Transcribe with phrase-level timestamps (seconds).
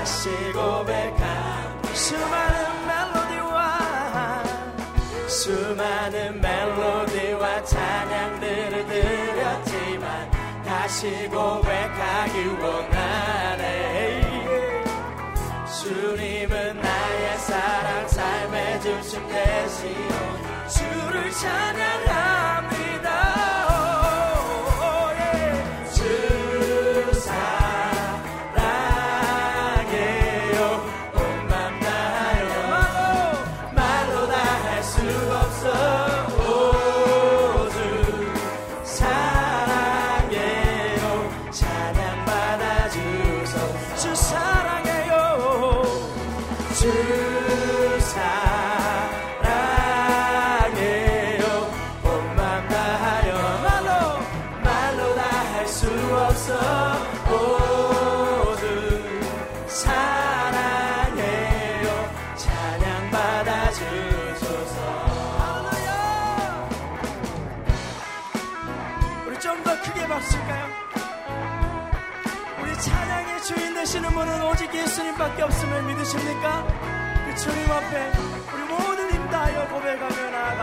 [0.00, 4.42] 다시 고백한 수많은 멜로디와
[5.28, 10.30] 수많은 멜로디와 찬양들을 들렸지만
[10.64, 14.22] 다시 고백하기 원하네.
[15.82, 20.08] 주님은 나의 사랑 삶의 중심 되시오.
[20.66, 22.29] 주를 찬양하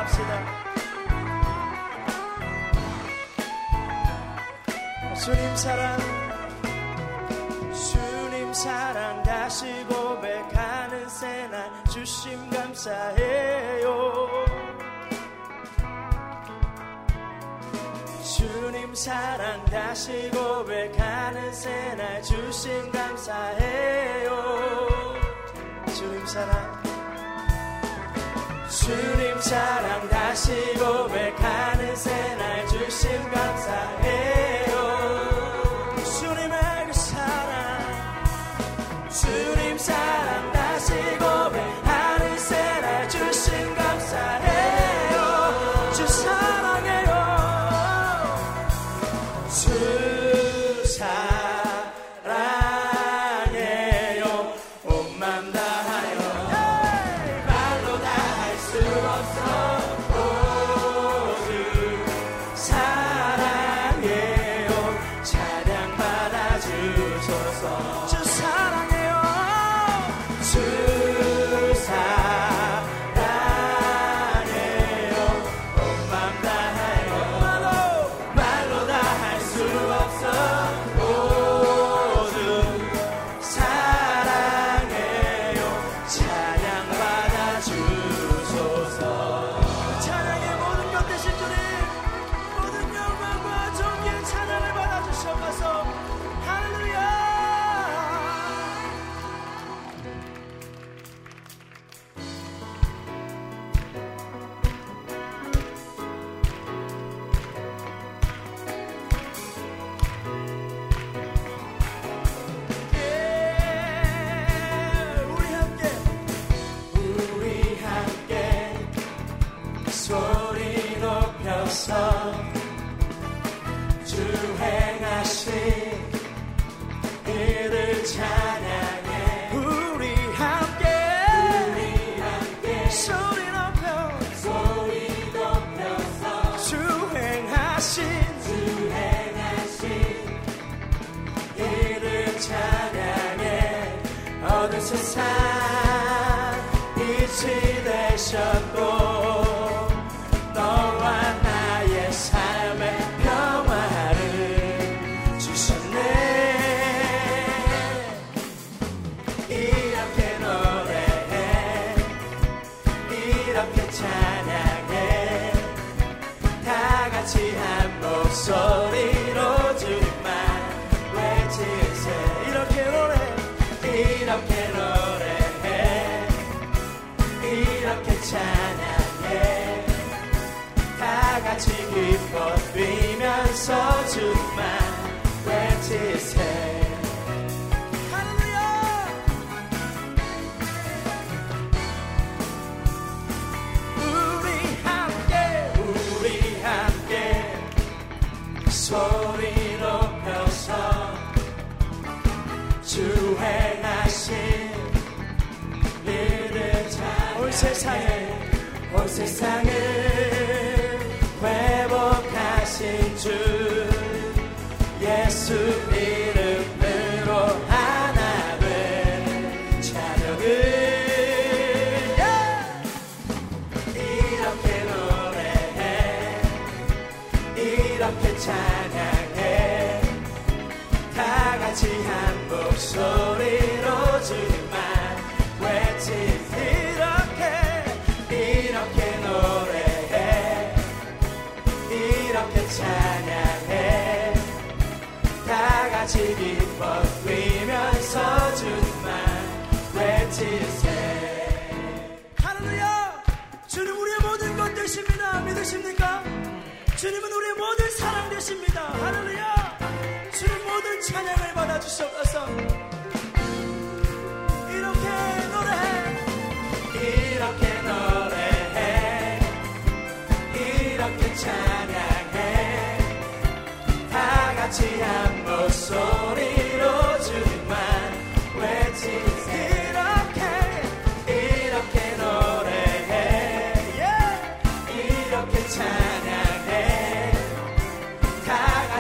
[0.07, 0.45] 합시다.
[5.13, 5.97] 주님 사랑,
[7.73, 14.27] 주님 사랑 다시 고백하는 새날 주심 감사해요.
[18.23, 24.29] 주님 사랑 다시 고백하는 새날 주심 감사해요.
[25.93, 26.66] 주님 사랑.
[28.87, 34.26] 주님 사랑 다시 고백하는 새날 주심 감사해.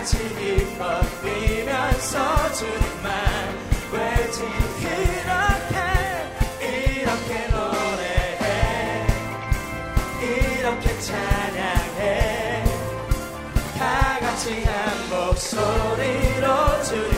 [0.07, 3.11] 외치기 뻗으면서 주말
[3.91, 5.67] 이렇게
[6.61, 9.07] 이렇게 노래해.
[10.21, 12.63] 이렇게 찬양해.
[13.77, 16.45] 다 같이 한 목소리로
[16.83, 17.16] 주님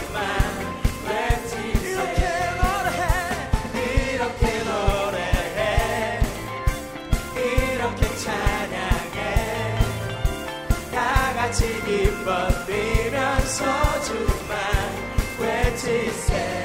[13.49, 14.13] It's hard to
[14.43, 16.58] find where to stand.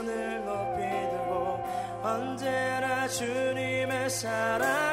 [0.00, 1.60] 손을 높이 들고
[2.02, 4.89] 언제나 주님의 사랑.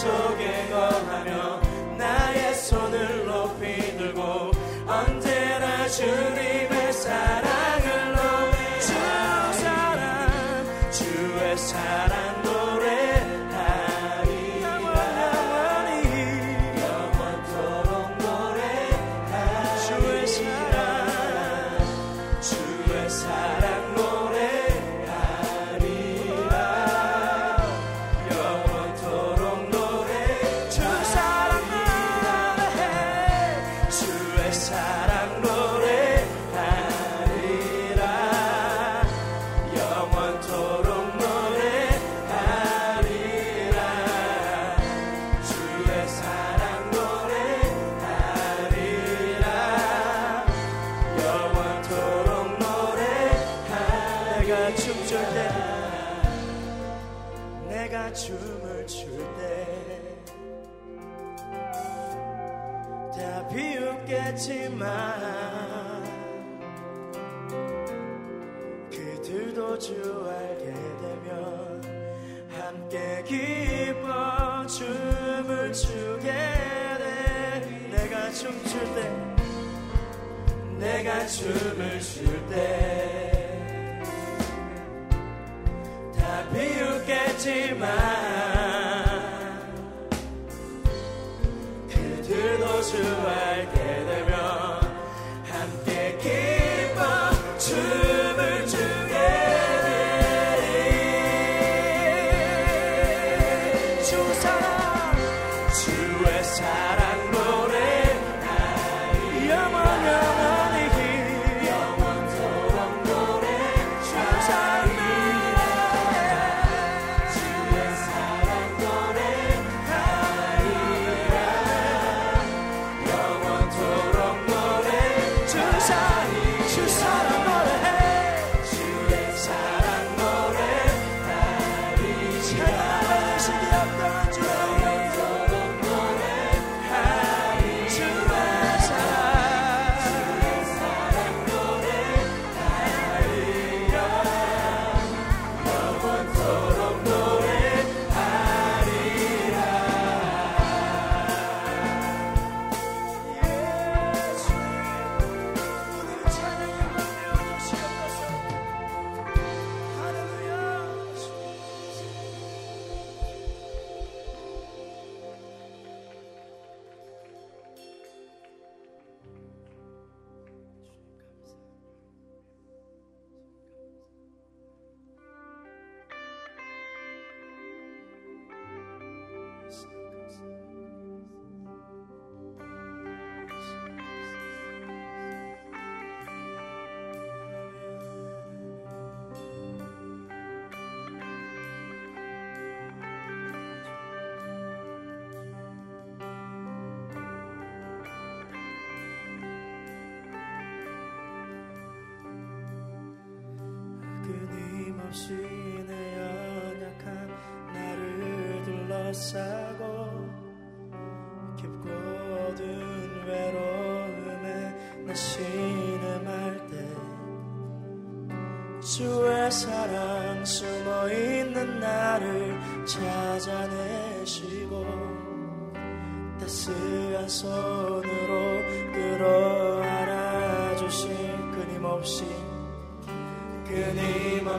[0.00, 1.60] 속에 거하며
[1.98, 4.50] 나의 손을 높이 들고
[4.86, 6.59] 언제나 주님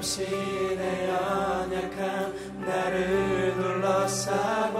[0.01, 2.33] 없이 내 연약한
[2.65, 4.79] 나를 둘러싸고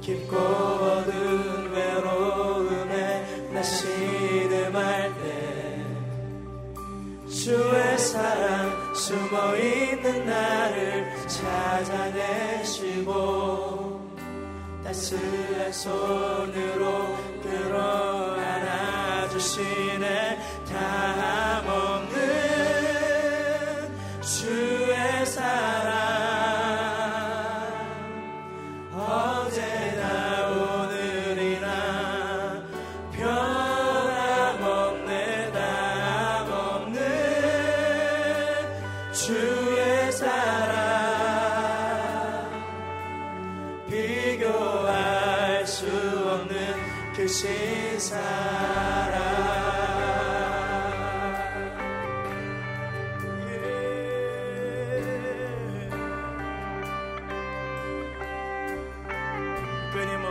[0.00, 5.84] 깊고 어두운 외로움에 나 시름할 때
[7.28, 13.08] 주의 사랑 숨어있는 나를 찾아내시고
[14.84, 16.27] 따스한 손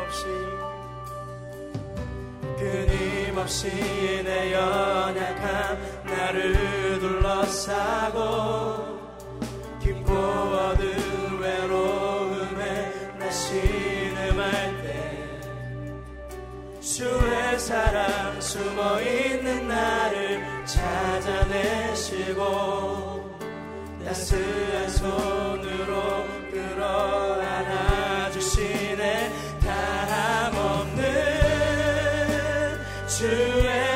[0.07, 0.25] 끊임없이
[2.57, 3.67] 끊임없이
[4.23, 8.19] 내 연약함 나를 둘러싸고
[9.81, 15.41] 깊고 어두운 외로움에 나 신음할 때
[16.81, 22.37] 주의 사랑 숨어있는 나를 찾아내시고
[24.05, 27.86] 따스한 손으로 끌어안아
[33.19, 33.86] to end.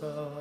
[0.00, 0.33] 거친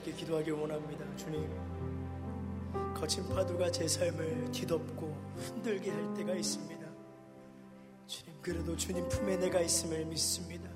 [0.00, 1.04] 함께 기도하길 원합니다.
[1.16, 1.46] 주님,
[2.94, 6.86] 거친 파도가 제 삶을 뒤덮고 흔들게 할 때가 있습니다.
[8.06, 10.70] 주님, 그래도 주님 품에 내가 있음을 믿습니다.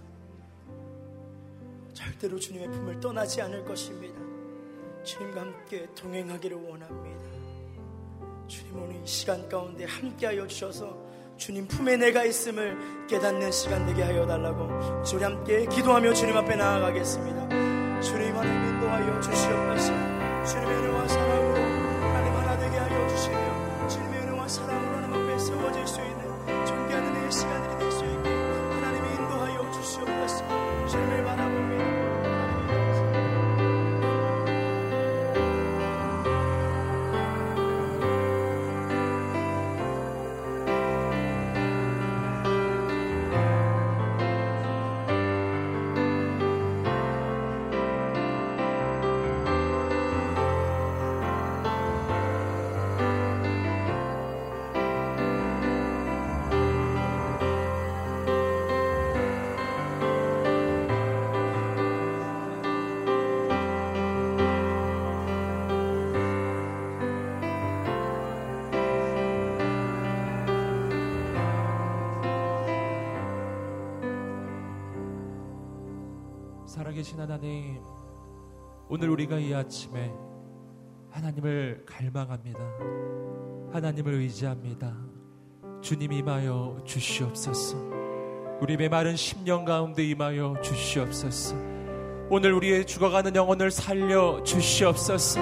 [1.94, 4.20] 절대로 주님의 품을 떠나지 않을 것입니다.
[5.04, 7.24] 주님과 함께 동행하기를 원합니다.
[8.46, 11.02] 주님 오늘 이 시간 가운데 함께하여 주셔서
[11.38, 14.68] 주님 품에 내가 있음을 깨닫는 시간 되게 하여 달라고
[15.14, 17.63] 우리 함께 기도하며 주님 앞에 나아가겠습니다.
[18.04, 19.94] 주님 하나님 인도하여 주시옵소서.
[20.44, 21.73] 주님의 은혜와 사랑으로
[76.94, 77.80] 살아계신 하나님,
[78.88, 80.12] 오늘 우리가 이 아침에
[81.10, 82.60] 하나님을 갈망합니다.
[83.72, 84.94] 하나님을 의지합니다.
[85.82, 87.76] 주님 임하여 주시옵소서.
[88.60, 91.56] 우리 메마른 10년 가운데 임하여 주시옵소서.
[92.30, 95.40] 오늘 우리의 죽어가는 영혼을 살려 주시옵소서.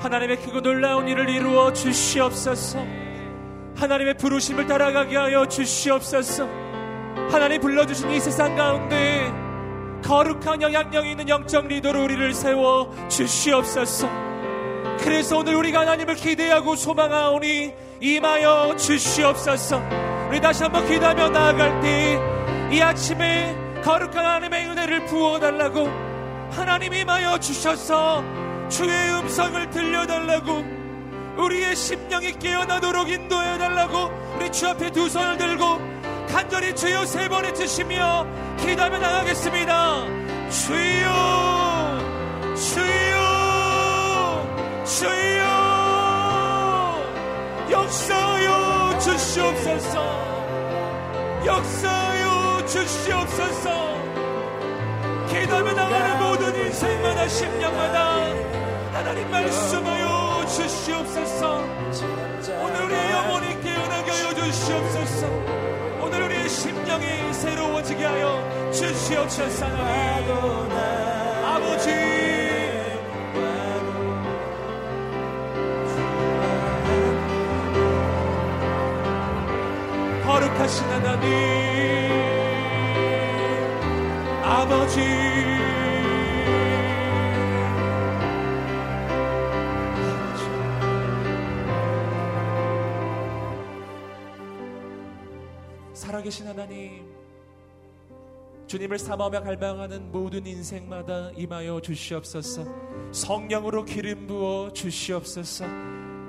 [0.00, 2.78] 하나님의 크고 놀라운 일을 이루어 주시옵소서.
[3.76, 6.46] 하나님의 부르심을 따라가게 하여 주시옵소서.
[7.30, 9.21] 하나님 불러주신 이 세상 가운데
[10.12, 14.10] 거룩한 영향력 있는 영적 리더로 우리를 세워 주시옵소서.
[14.98, 17.72] 그래서 오늘 우리가 하나님을 기대하고 소망하오니
[18.02, 19.80] 임하여 주시옵소서.
[20.28, 25.88] 우리 다시 한번 기도하며 나아갈 때 이 아침에 거룩한 하나님의 은혜를 부어달라고
[26.50, 28.24] 하나님 임하여 주셔서
[28.70, 30.64] 주의 음성을 들려달라고
[31.36, 35.78] 우리의 심령이 깨어나도록 인도해달라고 우리 주 앞에 두 손을 들고
[36.28, 38.26] 간절히 주여 세번 외치시며
[38.58, 40.04] 기도하며 나가겠습니다.
[40.50, 41.08] 주여,
[42.54, 43.22] 주여,
[44.84, 45.44] 주여,
[47.70, 49.94] 역사여 주시옵소서,
[51.44, 53.92] 역사여 주시옵소서.
[55.28, 58.52] 기도하며 나가는 모든 인생마다 심령마다
[58.92, 61.64] 하나님 말씀하여 주시옵소서.
[62.60, 65.71] 오늘 우리의 영혼이 깨어나게 하여 주시옵소서.
[66.02, 69.66] 오늘 우리의 심령이 새로워지게 하여 주시옵소서.
[71.44, 71.90] 아버지.
[80.24, 82.12] 거룩하신 하나님.
[84.44, 85.00] 아버지
[96.22, 97.04] 살아계신 하나님,
[98.68, 102.64] 주님을 사모하며 갈망하는 모든 인생마다 임하여 주시옵소서.
[103.10, 105.64] 성령으로 기름 부어 주시옵소서.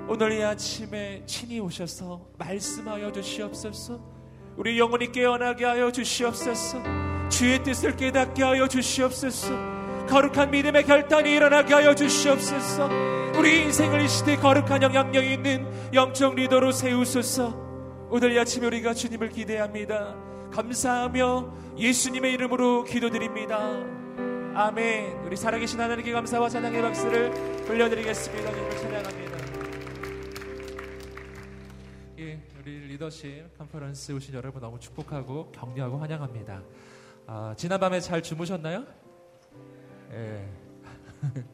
[0.08, 4.00] 오늘 이 아침에 친히 오셔서 말씀하여 주시옵소서.
[4.56, 6.82] 우리 영혼이 깨어나게 하여 주시옵소서.
[7.28, 9.54] 주의 뜻을 깨닫게 하여 주시옵소서.
[10.08, 12.88] 거룩한 믿음의 결단이 일어나게 하여 주시옵소서.
[13.38, 17.63] 우리 인생을 이 시대 거룩한 영향력 있는 영적 리더로 세우소서.
[18.10, 20.14] 오늘 이 아침에 우리가 주님을 기대합니다.
[20.52, 23.58] 감사하며 예수님의 이름으로 기도드립니다.
[24.54, 25.24] 아멘.
[25.24, 28.50] 우리 살아계신 하나님께 감사와 찬양의 박수를 돌려드리겠습니다.
[28.50, 29.34] 주님을 찬양합니다.
[32.18, 36.62] 예, 우리 리더십 컨퍼런스 오신 여러분 너무 축복하고 격려하고 환영합니다.
[37.26, 38.84] 아, 지난밤에 잘 주무셨나요?
[40.12, 40.48] 예.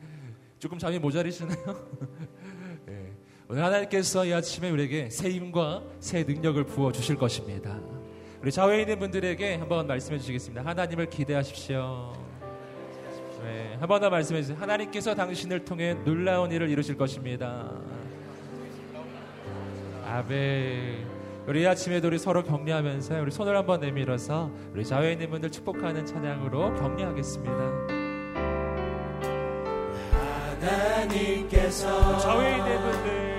[0.59, 1.57] 조금 잠이 모자리시나요?
[3.51, 3.53] 예.
[3.53, 7.81] 오늘 하나님께서 이 아침에 우리에게 새 힘과 새 능력을 부어 주실 것입니다.
[8.41, 10.65] 우리 좌우에 있는 분들에게 한번 말씀해 주시겠습니다.
[10.65, 12.13] 하나님을 기대하십시오.
[13.43, 14.57] 네, 한번 더 말씀해 주세요.
[14.57, 17.73] 하나님께서 당신을 통해 놀라운 일을 이루실 것입니다.
[20.07, 21.07] 아멘.
[21.47, 26.75] 우리 아침에도 우리 서로 격려하면서 우리 손을 한번 내밀어서 우리 좌우에 있는 분들 축복하는 찬양으로
[26.75, 28.01] 격려하겠습니다.
[30.61, 33.30] 하나님께서 좌우에 있는 분들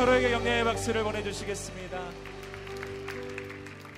[0.00, 2.29] 서로에게 영예의 박수를 보내주시겠습니다.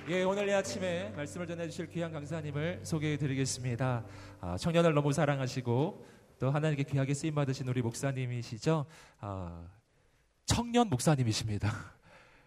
[0.09, 4.03] 예, 오늘 이 아침에 말씀을 전해주실 귀한 강사님을 소개해 드리겠습니다.
[4.41, 6.05] 아, 청년을 너무 사랑하시고
[6.39, 8.85] 또 하나님께 귀하게 쓰임 받으신 우리 목사님이시죠.
[9.21, 9.65] 아,
[10.45, 11.93] 청년 목사님이십니다.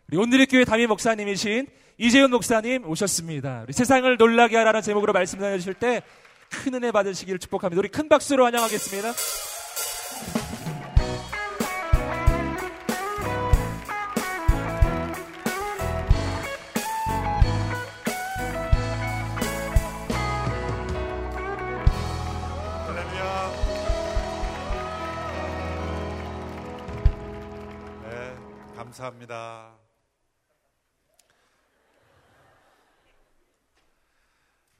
[0.08, 1.66] 우리 오늘의 교회 담임 목사님이신
[1.98, 3.62] 이재훈 목사님 오셨습니다.
[3.62, 6.02] 우리 세상을 놀라게 하라는 제목으로 말씀 전해주실 때
[6.50, 7.78] 큰 은혜 받으시기를 축복합니다.
[7.80, 9.12] 우리 큰 박수로 환영하겠습니다.
[28.96, 29.76] 감사합니다.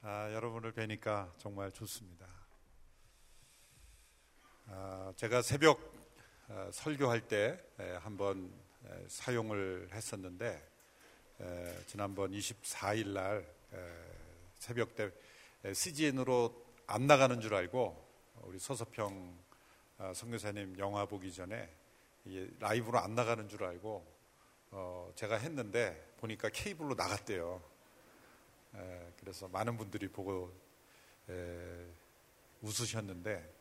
[0.01, 2.25] 아, 여러분을 뵈니까 정말 좋습니다.
[4.67, 5.93] 아, 제가 새벽
[6.47, 7.63] 아, 설교할 때
[7.99, 8.51] 한번
[9.07, 10.67] 사용을 했었는데
[11.39, 13.77] 에, 지난번 24일 날 에,
[14.57, 15.11] 새벽 때
[15.73, 18.03] CGN으로 안 나가는 줄 알고
[18.43, 19.37] 우리 서서평
[19.99, 21.69] 아, 성교사님 영화 보기 전에
[22.59, 24.05] 라이브로 안 나가는 줄 알고
[24.71, 27.61] 어, 제가 했는데 보니까 케이블로 나갔대요.
[28.75, 30.53] 에, 그래서 많은 분들이 보고
[31.29, 31.85] 에,
[32.61, 33.55] 웃으셨는데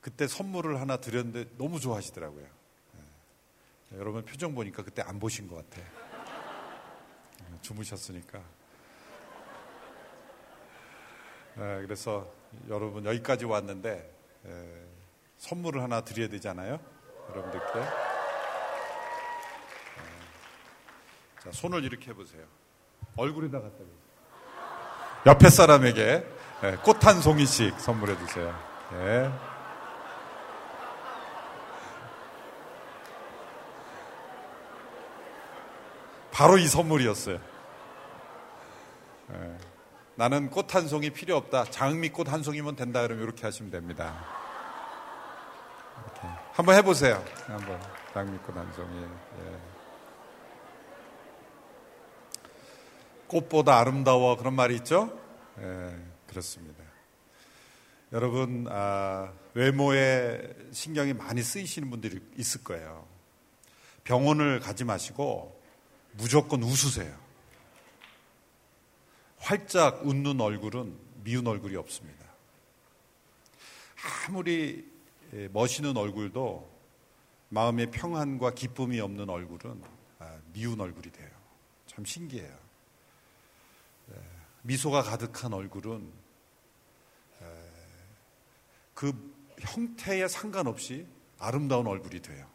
[0.00, 2.44] 그때 선물을 하나 드렸는데 너무 좋아하시더라고요.
[2.44, 5.86] 에, 여러분 표정 보니까 그때 안 보신 것 같아.
[7.62, 8.42] 주무셨으니까.
[11.54, 12.32] 그래서
[12.68, 14.10] 여러분 여기까지 왔는데
[15.36, 16.80] 선물을 하나 드려야 되잖아요.
[17.30, 17.80] 여러분들께.
[17.80, 17.86] 네.
[21.44, 22.42] 자, 손을 이렇게 해보세요.
[23.16, 24.00] 얼굴에다 갖다 대세요.
[25.26, 26.26] 옆에 사람에게
[26.62, 28.58] 네, 꽃한 송이씩 선물해 주세요.
[28.92, 29.30] 네.
[36.32, 37.38] 바로 이 선물이었어요.
[39.28, 39.58] 네.
[40.14, 41.64] 나는 꽃 한 송이 필요 없다.
[41.64, 43.02] 장미꽃 한 송이면 된다.
[43.02, 44.39] 그러면 이렇게 하시면 됩니다.
[46.04, 46.20] 이렇게.
[46.52, 47.24] 한번 해보세요.
[47.46, 47.80] 한번
[48.12, 49.02] 장미꽃 한 송이.
[49.02, 49.70] 예.
[53.28, 55.16] 꽃보다 아름다워 그런 말이 있죠?
[55.60, 55.96] 예,
[56.26, 56.82] 그렇습니다.
[58.12, 60.40] 여러분 아, 외모에
[60.72, 63.06] 신경이 많이 쓰이시는 분들이 있을 거예요.
[64.02, 65.60] 병원을 가지 마시고
[66.12, 67.16] 무조건 웃으세요.
[69.38, 72.26] 활짝 웃는 얼굴은 미운 얼굴이 없습니다.
[74.26, 74.89] 아무리 예,
[75.52, 76.68] 멋있는 얼굴도
[77.50, 79.82] 마음의 평안과 기쁨이 없는 얼굴은
[80.18, 81.30] 아, 미운 얼굴이 돼요.
[81.86, 82.58] 참 신기해요.
[84.12, 84.14] 예,
[84.62, 86.12] 미소가 가득한 얼굴은
[87.42, 87.46] 예,
[88.94, 89.12] 그
[89.60, 91.06] 형태에 상관없이
[91.38, 92.48] 아름다운 얼굴이 돼요.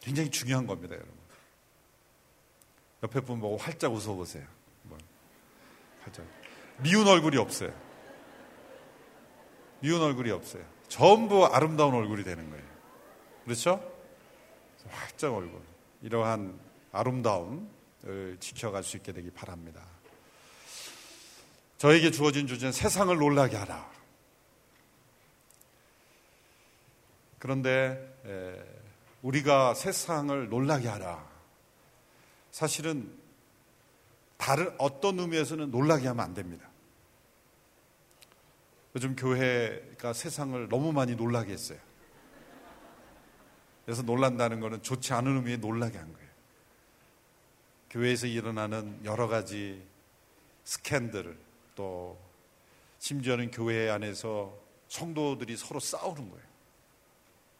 [0.00, 1.14] 굉장히 중요한 겁니다, 여러분.
[3.02, 4.46] 옆에 분 보고 활짝 웃어보세요.
[6.02, 6.26] 활짝.
[6.78, 7.89] 미운 얼굴이 없어요.
[9.80, 10.64] 미운 얼굴이 없어요.
[10.88, 12.64] 전부 아름다운 얼굴이 되는 거예요.
[13.44, 13.92] 그렇죠?
[14.88, 15.60] 활짝 얼굴.
[16.02, 16.58] 이러한
[16.92, 19.82] 아름다움을 지켜갈 수 있게 되기 바랍니다.
[21.78, 23.90] 저에게 주어진 주제는 세상을 놀라게 하라.
[27.38, 28.58] 그런데
[29.22, 31.26] 우리가 세상을 놀라게 하라.
[32.50, 33.10] 사실은
[34.36, 36.69] 다른 어떤 의미에서는 놀라게 하면 안 됩니다.
[38.94, 41.78] 요즘 교회가 세상을 너무 많이 놀라게 했어요.
[43.84, 46.28] 그래서 놀란다는 것은 좋지 않은 의미에 놀라게 한 거예요.
[47.90, 49.82] 교회에서 일어나는 여러 가지
[50.64, 51.36] 스캔들
[51.74, 52.18] 또
[52.98, 54.56] 심지어는 교회 안에서
[54.88, 56.44] 성도들이 서로 싸우는 거예요.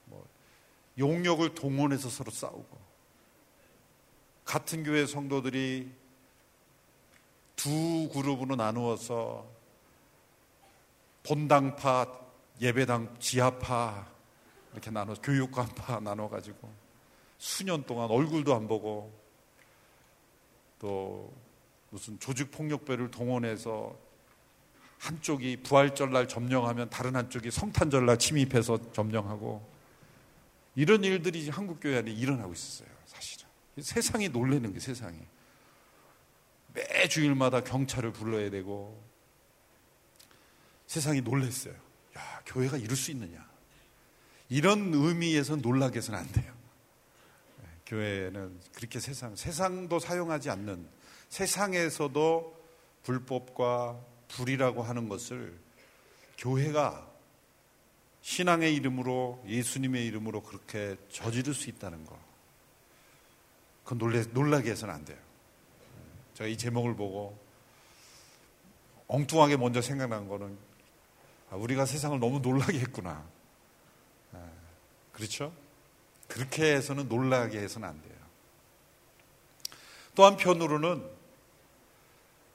[0.04, 0.28] 뭐
[0.98, 2.78] 용역을 동원해서 서로 싸우고
[4.44, 5.90] 같은 교회 성도들이
[7.56, 9.59] 두 그룹으로 나누어서
[11.22, 12.06] 본당파,
[12.60, 14.06] 예배당, 지하파
[14.72, 16.72] 이렇게 나눠 교육관파 나눠 가지고
[17.38, 19.12] 수년 동안 얼굴도 안 보고
[20.78, 21.32] 또
[21.90, 23.96] 무슨 조직 폭력배를 동원해서
[24.98, 29.66] 한쪽이 부활절 날 점령하면 다른 한쪽이 성탄절 날 침입해서 점령하고
[30.74, 32.88] 이런 일들이 한국 교회 안에 일어나고 있었어요.
[33.80, 35.18] 세상이 놀래는 게 세상이.
[36.74, 39.02] 매 주일마다 경찰을 불러야 되고
[40.90, 41.72] 세상이 놀랬어요.
[42.18, 43.48] 야, 교회가 이럴 수 있느냐.
[44.48, 46.52] 이런 의미에서 놀라게 해서는 안 돼요.
[47.62, 50.84] 네, 교회는 그렇게 세상, 세상도 사용하지 않는
[51.28, 52.60] 세상에서도
[53.04, 55.56] 불법과 불이라고 하는 것을
[56.38, 57.08] 교회가
[58.22, 62.18] 신앙의 이름으로 예수님의 이름으로 그렇게 저지를 수 있다는 것.
[63.84, 65.18] 그건 놀래, 놀라게 해서는 안 돼요.
[66.34, 67.38] 제가 이 제목을 보고
[69.06, 70.69] 엉뚱하게 먼저 생각난 거는 아,
[71.56, 73.24] 우리가 세상을 너무 놀라게 했구나.
[74.32, 74.50] 아,
[75.12, 75.52] 그렇죠?
[76.28, 78.14] 그렇게 해서는 놀라게 해서는 안 돼요.
[80.14, 81.04] 또 한편으로는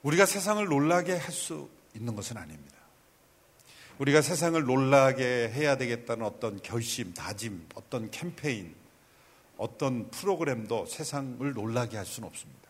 [0.03, 2.75] 우리가 세상을 놀라게 할 수 있는 것은 아닙니다.
[3.99, 8.75] 우리가 세상을 놀라게 해야 되겠다는 어떤 결심, 다짐, 어떤 캠페인,
[9.57, 12.69] 어떤 프로그램도 세상을 놀라게 할 수는 없습니다.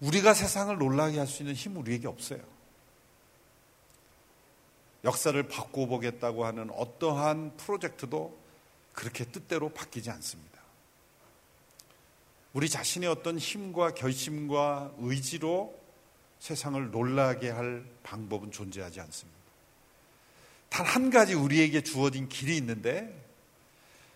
[0.00, 2.40] 우리가 세상을 놀라게 할 수 있는 힘 우리에게 없어요.
[5.04, 8.36] 역사를 바꿔보겠다고 하는 어떠한 프로젝트도
[8.92, 10.58] 그렇게 뜻대로 바뀌지 않습니다.
[12.52, 15.78] 우리 자신의 어떤 힘과 결심과 의지로
[16.40, 19.38] 세상을 놀라게 할 방법은 존재하지 않습니다.
[20.68, 23.14] 단 한 가지 우리에게 주어진 길이 있는데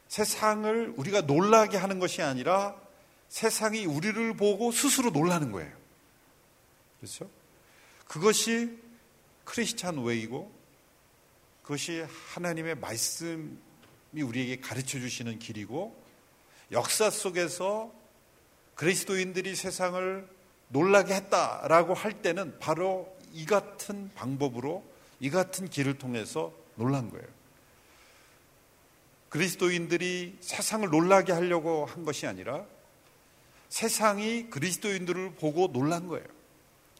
[0.09, 2.76] 세상을 우리가 놀라게 하는 것이 아니라
[3.28, 5.72] 세상이 우리를 보고 스스로 놀라는 거예요.
[7.01, 7.30] 그렇죠?
[8.07, 8.78] 그것이
[9.45, 10.53] 크리스찬 웨이고
[11.63, 12.05] 그것이
[12.35, 13.53] 하나님의 말씀이
[14.23, 15.97] 우리에게 가르쳐 주시는 길이고
[16.73, 17.93] 역사 속에서
[18.75, 20.29] 그리스도인들이 세상을
[20.69, 24.85] 놀라게 했다라고 할 때는 바로 이 같은 방법으로
[25.21, 27.27] 이 같은 길을 통해서 놀란 거예요.
[29.29, 32.67] 그리스도인들이 세상을 놀라게 하려고 한 것이 아니라
[33.69, 36.27] 세상이 그리스도인들을 보고 놀란 거예요.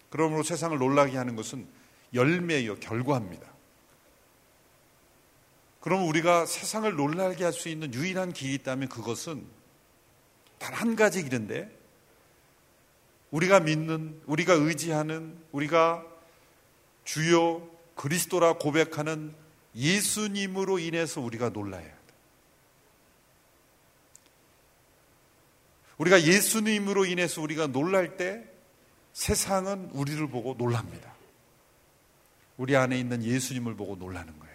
[0.09, 1.67] 그러므로 세상을 놀라게 하는 것은
[2.15, 3.51] 열매요, 결과입니다.
[5.83, 9.45] 그럼 우리가 세상을 놀라게 할 수 있는 유일한 길이 있다면 그것은
[10.59, 11.70] 단 한 가지 길인데
[13.33, 16.05] 우리가 믿는, 우리가 의지하는, 우리가
[17.05, 19.35] 주요 그리스도라 고백하는
[19.74, 21.95] 예수님으로 인해서 우리가 놀라야 돼.
[25.99, 28.45] 우리가 예수님으로 인해서 우리가 놀랄 때
[29.12, 31.12] 세상은 우리를 보고 놀랍니다.
[32.57, 34.51] 우리 안에 있는 예수님을 보고 놀라는 거예요.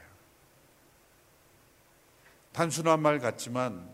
[2.58, 3.88] 단순한 말 같지만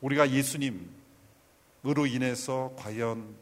[0.00, 0.88] 우리가 예수님으로
[2.08, 3.36] 인해서 과연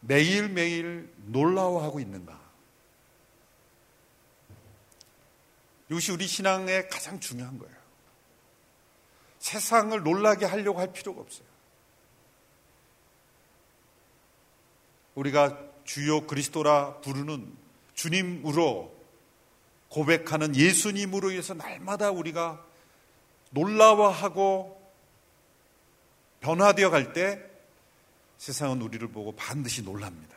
[0.00, 2.40] 매일매일 놀라워하고 있는가?
[5.90, 7.76] 이것이 우리 신앙의 가장 중요한 거예요.
[9.38, 11.46] 세상을 놀라게 하려고 할 필요가 없어요.
[15.14, 17.54] 우리가 주요 그리스도라 부르는
[17.92, 18.96] 주님으로
[19.90, 22.72] 고백하는 예수님으로 인해서 날마다 우리가
[23.54, 24.74] 놀라워하고
[26.40, 27.40] 변화되어 갈 때
[28.36, 30.36] 세상은 우리를 보고 반드시 놀랍니다.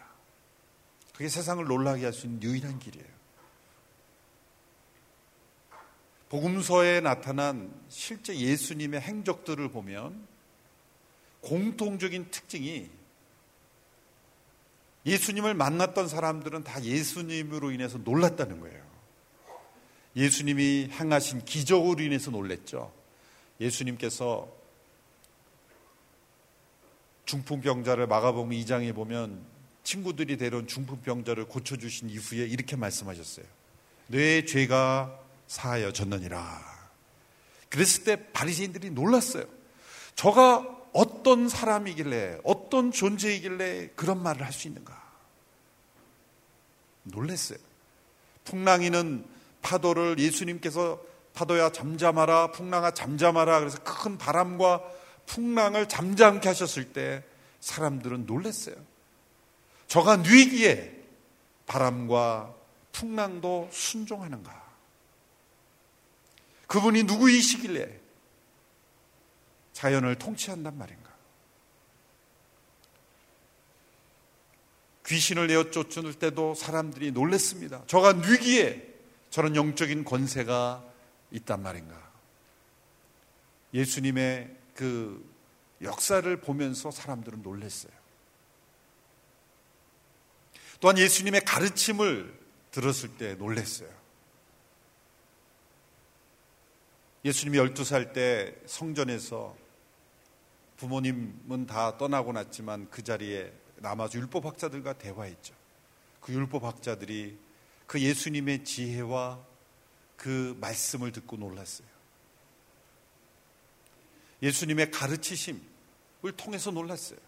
[1.13, 3.17] 그게 세상을 놀라게 할 수 있는 유일한 길이에요.
[6.29, 10.27] 복음서에 나타난 실제 예수님의 행적들을 보면
[11.41, 12.89] 공통적인 특징이
[15.05, 18.85] 예수님을 만났던 사람들은 다 예수님으로 인해서 놀랐다는 거예요.
[20.15, 22.96] 예수님이 행하신 기적으로 인해서 놀랬죠.
[23.59, 24.47] 예수님께서
[27.25, 29.45] 중풍병자를 마가복음 2장에 보면
[29.83, 33.45] 친구들이 데려온 중풍병자를 고쳐주신 이후에 이렇게 말씀하셨어요.
[34.07, 36.77] 내 죄가 사하여졌느니라.
[37.69, 39.45] 그랬을 때 바리새인들이 놀랐어요.
[40.15, 45.05] 저가 어떤 사람이길래 어떤 존재이길래 그런 말을 할 수 있는가?
[47.03, 47.59] 놀랬어요.
[48.45, 49.25] 풍랑이는
[49.61, 51.01] 파도를 예수님께서
[51.37, 54.81] 파도야 잠잠하라 풍랑아 잠잠하라 그래서 큰 바람과
[55.27, 57.23] 풍랑을 잠잠케 하셨을 때
[57.59, 58.75] 사람들은 놀랬어요.
[59.87, 60.95] 저가 뉘기에
[61.67, 62.55] 바람과
[62.91, 64.65] 풍랑도 순종하는가?
[66.65, 67.99] 그분이 누구이시길래
[69.73, 71.11] 자연을 통치한단 말인가?
[75.05, 77.83] 귀신을 내어 쫓을 때도 사람들이 놀랬습니다.
[77.85, 78.95] 저가 뉘기에
[79.29, 80.96] 저런 영적인 권세가
[81.31, 82.11] 있단 말인가?
[83.73, 85.37] 예수님의 그
[85.81, 87.91] 역사를 보면서 사람들은 놀랬어요.
[90.79, 92.39] 또한 예수님의 가르침을
[92.71, 93.89] 들었을 때 놀랬어요.
[97.25, 99.55] 예수님이 12살 때 성전에서
[100.77, 105.53] 부모님은 다 떠나고 났지만 그 자리에 남아서 율법학자들과 대화했죠.
[106.21, 107.37] 그 율법학자들이
[107.87, 109.43] 그 예수님의 지혜와
[110.17, 111.87] 그 말씀을 듣고 놀랐어요.
[114.41, 115.61] 예수님의 가르치심을
[116.35, 117.19] 통해서 놀랐어요.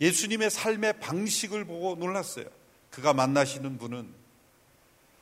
[0.00, 2.46] 예수님의 삶의 방식을 보고 놀랐어요.
[2.90, 4.12] 그가 만나시는 분은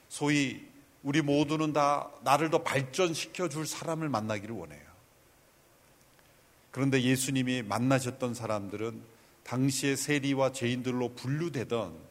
[0.08, 0.66] 소위
[1.02, 4.88] 우리 모두는 다 나를 더 발전시켜 줄 사람을 만나기를 원해요.
[6.70, 9.02] 그런데 예수님이 만나셨던 사람들은
[9.44, 12.08] 당시의 세리와 죄인들로 분류되던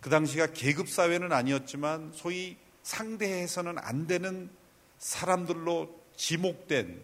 [0.00, 4.50] 그 당시가 계급 사회는 아니었지만 소위 상대해서는 안 되는
[4.98, 7.00] 사람들로 지목된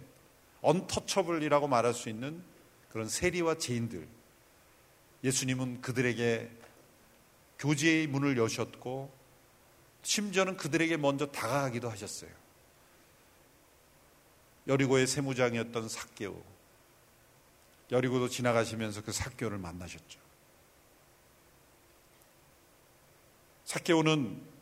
[0.62, 2.42] 언터처블이라고 말할 수 있는
[2.90, 4.06] 그런 세리와 죄인들.
[5.24, 6.50] 예수님은 그들에게
[7.58, 9.12] 교제의 문을 여셨고
[10.02, 12.30] 심지어는 그들에게 먼저 다가가기도 하셨어요.
[14.66, 16.42] 여리고의 세무장이었던 삭개오.
[17.90, 20.20] 여리고도 지나가시면서 그 삭개오를 만나셨죠.
[23.64, 24.55] 삭개오는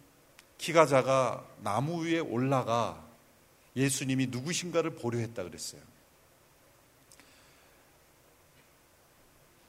[0.65, 3.07] 키가 작아 나무 위에 올라가
[3.77, 5.83] 예수님이 누구신가를 보려 했다 그랬어요.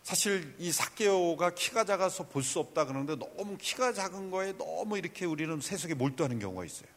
[0.04, 5.26] 사실 이 사케오가 키가 작아서 볼 수 없다 그러는데 너무 키가 작은 거에 너무 이렇게
[5.26, 6.88] 우리는 세속에 몰두하는 경우가 있어요.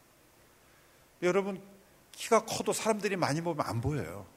[1.23, 1.61] 여러분
[2.13, 4.29] 키가 커도 사람들이 많이 보면 안 보여요.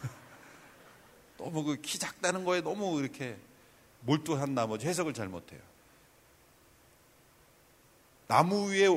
[1.36, 3.36] 너무 그 키 작다는 거에 너무 이렇게
[4.00, 5.60] 몰두한 나머지 해석을 잘 못해요.
[8.26, 8.88] 나무 위에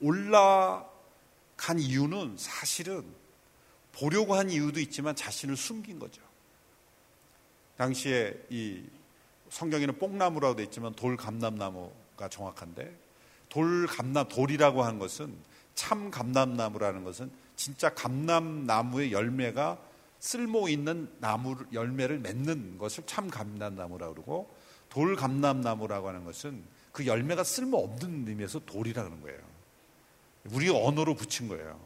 [0.00, 3.04] 올라간 이유는 사실은
[3.92, 6.22] 보려고 한 이유도 있지만 자신을 숨긴 거죠.
[7.76, 8.82] 당시에 이
[9.50, 12.96] 성경에는 뽕나무라고 되어 있지만 돌감람나무가 정확한데
[13.48, 15.36] 돌감람 돌이라고 하는 것은
[15.74, 19.78] 참 감람나무라는 것은 진짜 감람나무의 열매가
[20.18, 24.54] 쓸모 있는 나무 열매를 맺는 것을 참 감람나무라고 그러고
[24.88, 26.62] 돌 감람나무라고 하는 것은
[26.92, 29.40] 그 열매가 쓸모 없는 의미에서 돌이라는 거예요.
[30.50, 31.80] 우리 언어로 붙인 거예요.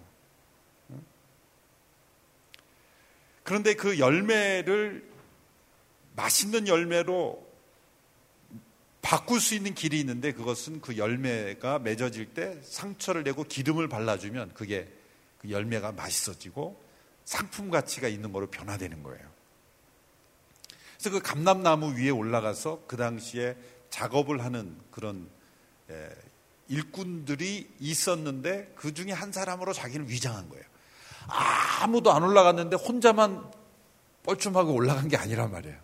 [3.45, 5.09] 그런데 그 열매를
[6.17, 7.47] 맛있는 열매로
[9.03, 14.93] 바꿀 수 있는 길이 있는데 그것은 그 열매가 맺어질 때 상처를 내고 기름을 발라주면 그게
[15.39, 16.83] 그 열매가 맛있어지고
[17.25, 19.37] 상품 가치가 있는 거로 변화되는 거예요.
[20.95, 23.57] 그래서 그 감람나무 위에 올라가서 그 당시에
[23.97, 25.27] 작업을 하는 그런
[25.91, 26.11] 예,
[26.69, 30.65] 일꾼들이 있었는데 그 중에 한 사람으로 자기는 위장한 거예요.
[31.81, 33.51] 아무도 안 올라갔는데 혼자만
[34.25, 35.79] 뻘쭘하게 올라간 게 아니란 말이에요.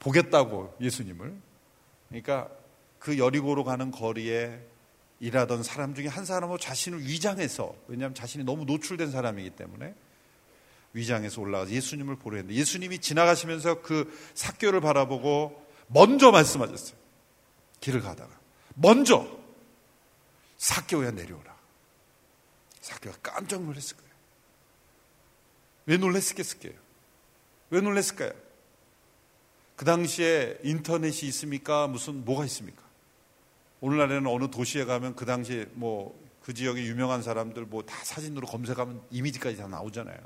[0.00, 1.34] 보겠다고 예수님을.
[2.08, 2.50] 그러니까
[2.98, 4.60] 그 여리고로 가는 거리에
[5.20, 9.94] 일하던 사람 중에 한 사람으로 자신을 위장해서 왜냐하면 자신이 너무 노출된 사람이기 때문에
[10.92, 16.96] 위장해서 올라가서 예수님을 보려 했는데 예수님이 지나가시면서 그 사교를 바라보고 먼저 말씀하셨어요.
[17.80, 18.30] 길을 가다가
[18.74, 19.26] 먼저
[20.56, 21.56] 사교야 내려오라.
[22.80, 24.12] 사교가 깜짝 놀랐을 거예요.
[25.86, 26.72] 왜 놀랐겠을까요?
[27.70, 28.32] 왜 놀랐을까요?
[29.76, 31.86] 그 당시에 인터넷이 있습니까?
[31.86, 32.82] 무슨 뭐가 있습니까?
[33.80, 39.02] 오늘날에는 어느 도시에 가면 그 당시에 뭐 그 지역의 유명한 사람들 뭐 다 사진으로 검색하면
[39.10, 40.16] 이미지까지 다 나오잖아요.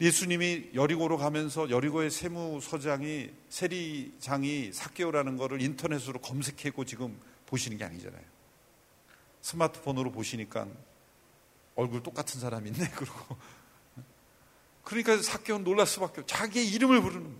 [0.00, 8.22] 예수님이 여리고로 가면서 여리고의 세무서장이 세리장이 사개오라는 거를 인터넷으로 검색하고 지금 보시는 게 아니잖아요.
[9.42, 10.66] 스마트폰으로 보시니까
[11.74, 13.36] 얼굴 똑같은 사람 있네 그러고
[14.84, 17.36] 그러니까 사개오는 놀랄 수밖에 없 자기의 이름을 부르는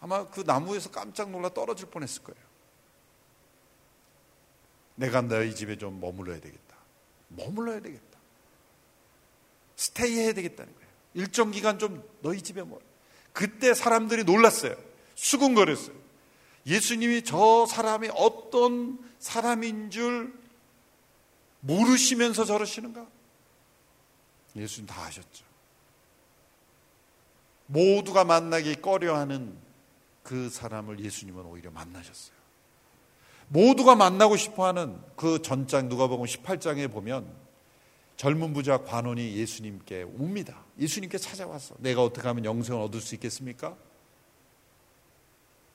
[0.00, 2.40] 아마 그 나무에서 깜짝 놀라 떨어질 뻔했을 거예요.
[4.94, 6.76] 내가 너희 집에 좀 머물러야 되겠다.
[7.28, 8.09] 머물러야 되겠다.
[9.80, 10.88] 스테이 해야 되겠다는 거예요.
[11.14, 12.80] 일정 기간 좀 너희 집에 뭐.
[13.32, 14.76] 그때 사람들이 놀랐어요.
[15.14, 15.96] 수군거렸어요.
[16.66, 20.38] 예수님이 저 사람이 어떤 사람인 줄
[21.60, 23.06] 모르시면서 저러시는가?
[24.54, 25.46] 예수님 다 아셨죠.
[27.66, 29.56] 모두가 만나기 꺼려하는
[30.22, 32.36] 그 사람을 예수님은 오히려 만나셨어요.
[33.48, 37.39] 모두가 만나고 싶어 하는 그 전장 누가복음 18장에 보면
[38.20, 40.62] 젊은 부자 관원이 예수님께 옵니다.
[40.78, 43.78] 예수님께 찾아와서 내가 어떻게 하면 영생을 얻을 수 있겠습니까?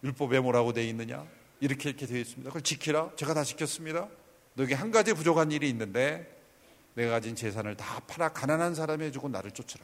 [0.03, 1.25] 율법에 뭐라고 되어 있느냐?
[1.59, 2.47] 이렇게 이렇게 되어 있습니다.
[2.51, 3.15] 그걸 지키라.
[3.15, 4.09] 제가 다 지켰습니다.
[4.53, 6.39] 너에게 한 가지 부족한 일이 있는데
[6.93, 9.83] 내가 가진 재산을 다 팔아 가난한 사람에 주고 나를 쫓으라.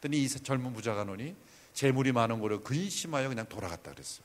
[0.00, 1.36] 그랬더니 이 젊은 부자 관원이
[1.74, 4.24] 재물이 많은 거를 근심하여 그냥 돌아갔다 그랬어요.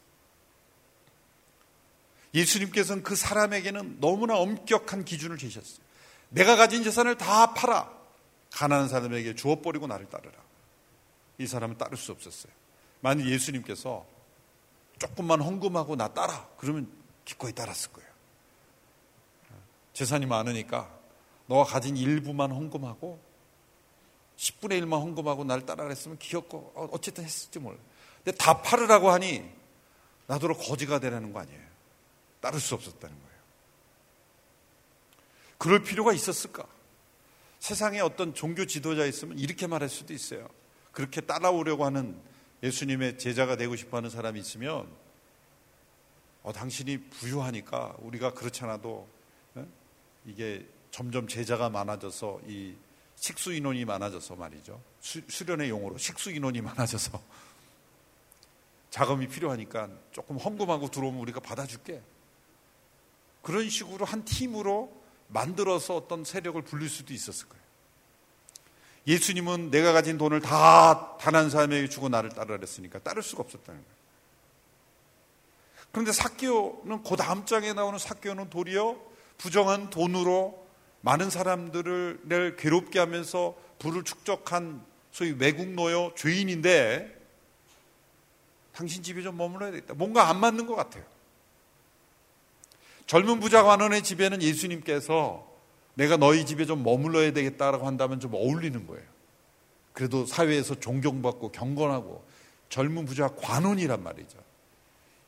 [2.33, 5.84] 예수님께서는 그 사람에게는 너무나 엄격한 기준을 제셨어요.
[6.29, 7.91] 내가 가진 재산을 다 팔아
[8.51, 10.33] 가난한 사람에게 주어 버리고 나를 따르라.
[11.37, 12.51] 이 사람은 따를 수 없었어요.
[13.01, 14.05] 만약 예수님께서
[14.97, 16.89] 조금만 헌금하고 나 따라 그러면
[17.25, 18.09] 기꺼이 따랐을 거예요.
[19.93, 20.89] 재산이 많으니까
[21.47, 23.19] 너가 가진 일부만 헌금하고
[24.37, 27.77] 10분의 1만 헌금하고 나를 따라 그랬으면 귀엽고 어, 어쨌든 했을지 몰라.
[28.23, 29.49] 근데 다 팔으라고 하니
[30.27, 31.65] 나더러 거지가 되라는 거 아니에요.
[32.41, 33.24] 따를 수 없었다는 거예요.
[35.57, 36.65] 그럴 필요가 있었을까?
[37.59, 40.47] 세상에 어떤 종교 지도자 있으면 이렇게 말할 수도 있어요.
[40.91, 42.19] 그렇게 따라오려고 하는
[42.63, 44.87] 예수님의 제자가 되고 싶어 하는 사람이 있으면
[46.43, 49.07] 어, 당신이 부유하니까 우리가 그렇지 않아도
[49.55, 49.67] 어?
[50.25, 52.75] 이게 점점 제자가 많아져서 이
[53.15, 54.79] 식수 인원이 많아져서 말이죠.
[55.01, 57.19] 수, 수련의 용어로 식수 인원이 많아져서
[58.91, 62.01] 자금이 필요하니까 조금 헌금하고 들어오면 우리가 받아줄게.
[63.41, 67.63] 그런 식으로 한 팀으로 만들어서 어떤 세력을 불릴 수도 있었을 거예요.
[69.07, 73.79] 예수님은 내가 가진 돈을 다 단 한 사람에게 주고 나를 따르라 그랬으니까 따를 수가 없었다는
[73.79, 73.95] 거예요.
[75.91, 78.97] 그런데 사기오는 그 다음 장에 나오는 사기오는 도리어
[79.37, 80.65] 부정한 돈으로
[81.01, 87.15] 많은 사람들을 괴롭게 하면서 부를 축적한 소위 외국 노여 죄인인데
[88.73, 89.93] 당신 집에 좀 머물러야 되겠다.
[89.93, 91.03] 뭔가 안 맞는 것 같아요.
[93.07, 95.47] 젊은 부자 관원의 집에는 예수님께서
[95.93, 99.05] 내가 너희 집에 좀 머물러야 되겠다라고 한다면 좀 어울리는 거예요.
[99.93, 102.25] 그래도 사회에서 존경받고 경건하고
[102.69, 104.37] 젊은 부자 관원이란 말이죠.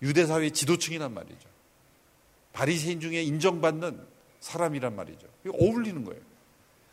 [0.01, 1.47] 유대 사회 지도층이란 말이죠.
[2.53, 4.05] 바리새인 중에 인정받는
[4.39, 5.27] 사람이란 말이죠.
[5.53, 6.21] 어울리는 거예요.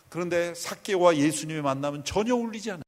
[0.09, 2.83] 그런데 사케와 예수님의 만남은 전혀 어울리지 않아요.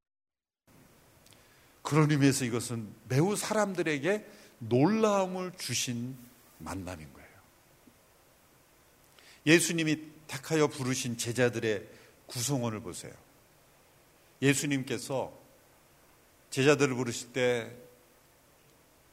[1.82, 4.24] 그런 의미에서 이것은 매우 사람들에게
[4.58, 6.16] 놀라움을 주신
[6.58, 7.25] 만남인 거예요.
[9.46, 11.86] 예수님이 택하여 부르신 제자들의
[12.26, 13.12] 구성원을 보세요.
[14.42, 15.32] 예수님께서
[16.50, 17.72] 제자들을 부르실 때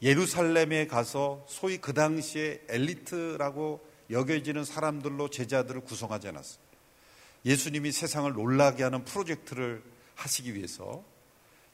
[0.02, 6.64] 예루살렘에 가서 소위 그 당시에 엘리트라고 여겨지는 사람들로 제자들을 구성하지 않았어요.
[7.46, 9.84] 예수님이 세상을 놀라게 하는 프로젝트를
[10.16, 11.04] 하시기 위해서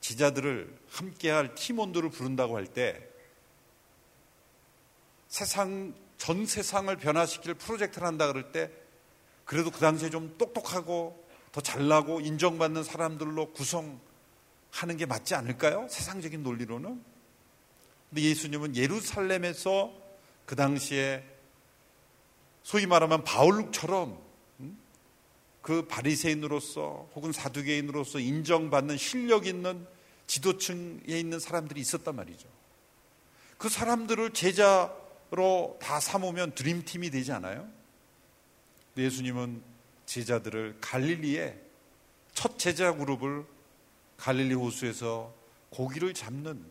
[0.02, 3.08] 지자들을 함께할 팀원들을 부른다고 할 때
[5.28, 8.70] 세상 전 세상을 변화시킬 프로젝트를 한다 그럴 때
[9.46, 14.00] 그래도 그 당시에 좀 똑똑하고 더 잘나고 인정받는 사람들로 구성하는
[14.98, 15.88] 게 맞지 않을까요?
[15.90, 17.04] 세상적인 논리로는.
[18.10, 19.92] 근데 예수님은 예루살렘에서
[20.46, 21.24] 그 당시에
[22.62, 24.20] 소위 말하면 바울처럼
[25.62, 29.88] 그 바리새인으로서 혹은 사두개인으로서 인정받는 실력 있는
[30.28, 32.48] 지도층에 있는 사람들이 있었단 말이죠.
[33.58, 34.94] 그 사람들을 제자
[35.32, 37.68] 로다 삼으면 드림팀이 되지 않아요?
[38.98, 39.62] 예수님은
[40.06, 41.60] 제자들을 갈릴리에
[42.34, 43.46] 첫 제자 그룹을
[44.18, 45.34] 갈릴리 호수에서
[45.70, 46.66] 고기를 잡는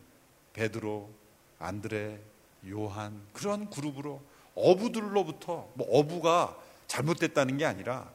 [0.53, 1.09] 베드로,
[1.57, 2.19] 안드레,
[2.67, 4.21] 요한 그런 그룹으로
[4.55, 6.57] 어부들로부터 뭐 어부가
[6.87, 8.11] 잘못됐다는 게 아니라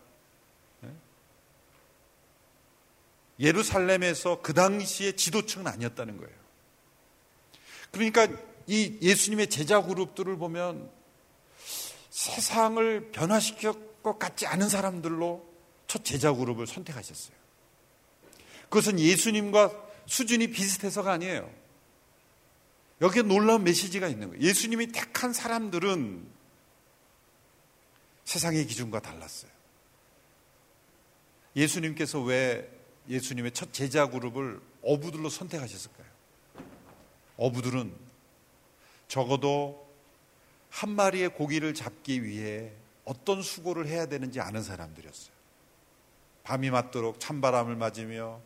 [3.40, 6.34] 예루살렘에서 그 당시에 지도층은 아니었다는 거예요.
[7.90, 8.28] 그러니까
[8.66, 10.90] 이 예수님의 제자 그룹들을 보면
[12.10, 15.46] 세상을 변화시킬 것 같지 않은 사람들로
[15.86, 17.36] 첫 제자 그룹을 선택하셨어요.
[18.68, 19.70] 그것은 예수님과
[20.06, 21.50] 수준이 비슷해서가 아니에요.
[23.00, 24.42] 여기에 놀라운 메시지가 있는 거예요.
[24.42, 26.26] 예수님이 택한 사람들은
[28.24, 29.50] 세상의 기준과 달랐어요.
[31.56, 32.70] 예수님께서 왜
[33.08, 36.06] 예수님의 첫 제자 그룹을 어부들로 선택하셨을까요?
[37.36, 38.03] 어부들은
[39.14, 39.86] 적어도
[40.70, 42.72] 한 마리의 고기를 잡기 위해
[43.04, 45.32] 어떤 수고를 해야 되는지 아는 사람들이었어요.
[46.42, 48.40] 밤이 맞도록 찬바람을 맞으며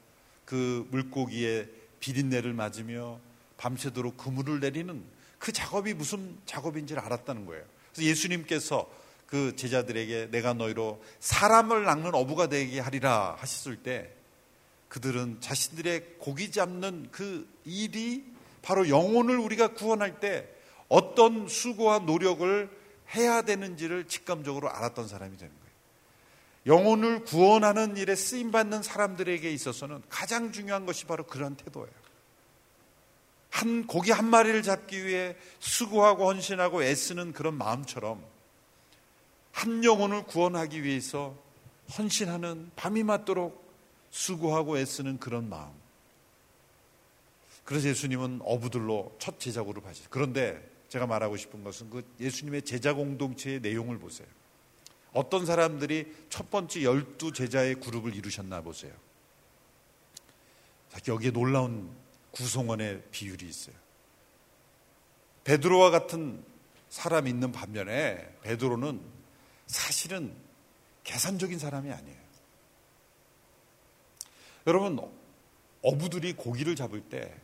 [0.45, 3.19] 그 물고기의 비린내를 맞으며
[3.57, 5.03] 밤새도록 그물을 내리는
[5.39, 7.65] 그 작업이 무슨 작업인지를 알았다는 거예요.
[7.95, 8.91] 그래서 예수님께서
[9.27, 14.13] 그 제자들에게 내가 너희로 사람을 낚는 어부가 되게 하리라 하셨을 때
[14.91, 18.23] 그들은 자신들의 고기 잡는 그 일이
[18.61, 20.58] 바로 영혼을 우리가 구원할 때
[20.89, 22.71] 어떤 수고와 노력을
[23.15, 25.69] 해야 되는지를 직감적으로 알았던 사람이 되는 거예요.
[26.67, 31.89] 영혼을 구원하는 일에 쓰임 받는 사람들에게 있어서는 가장 중요한 것이 바로 그런 태도예요.
[33.51, 38.23] 한 고기 한 마리를 잡기 위해 수고하고 헌신하고 애쓰는 그런 마음처럼
[39.53, 41.35] 한 영혼을 구원하기 위해서
[41.97, 43.67] 헌신하는 밤이 맞도록
[44.11, 45.71] 수고하고 애쓰는 그런 마음.
[47.65, 50.09] 그래서 예수님은 어부들로 첫 제자고를 하시죠.
[50.11, 54.27] 그런데 제가 말하고 싶은 것은 그 예수님의 제자 공동체의 내용을 보세요.
[55.13, 58.93] 어떤 사람들이 첫 번째 열두 제자의 그룹을 이루셨나 보세요.
[61.07, 61.95] 여기에 놀라운
[62.31, 63.75] 구성원의 비율이 있어요.
[65.45, 66.45] 베드로와 같은
[66.89, 69.01] 사람이 있는 반면에 베드로는
[69.67, 70.35] 사실은
[71.05, 72.19] 계산적인 사람이 아니에요.
[74.67, 74.99] 여러분,
[75.83, 77.35] 어부들이 고기를 잡을 때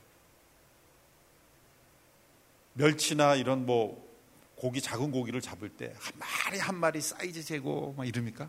[2.74, 4.02] 멸치나 이런 뭐
[4.56, 8.48] 고기 작은 고기를 잡을 때 한 마리 한 마리 사이즈 재고 막 이럽니까?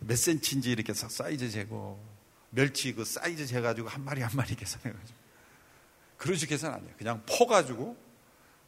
[0.00, 2.02] 몇 센치인지 이렇게 사이즈 재고
[2.50, 5.18] 멸치 그 사이즈 재가지고 한 마리 한 마리 계산해가지고
[6.16, 6.94] 그런 식 계산 아니에요.
[6.96, 7.96] 그냥 퍼가지고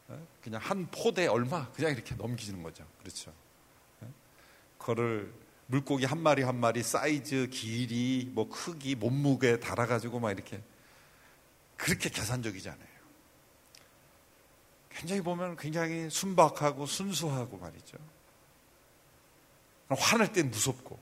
[0.08, 0.26] 어?
[0.42, 2.84] 그냥 한 포대 얼마 그냥 이렇게 넘기는 거죠.
[3.00, 3.32] 그렇죠.
[4.00, 4.12] 어?
[4.78, 5.32] 그거를
[5.68, 10.62] 물고기 한 마리 한 마리 사이즈, 길이, 뭐 크기, 몸무게 달아가지고 막 이렇게
[11.76, 12.95] 그렇게 계산적이지 않아요.
[14.96, 17.98] 굉장히 보면 굉장히 순박하고 순수하고 말이죠.
[19.90, 20.98] 화낼 땐 무섭고.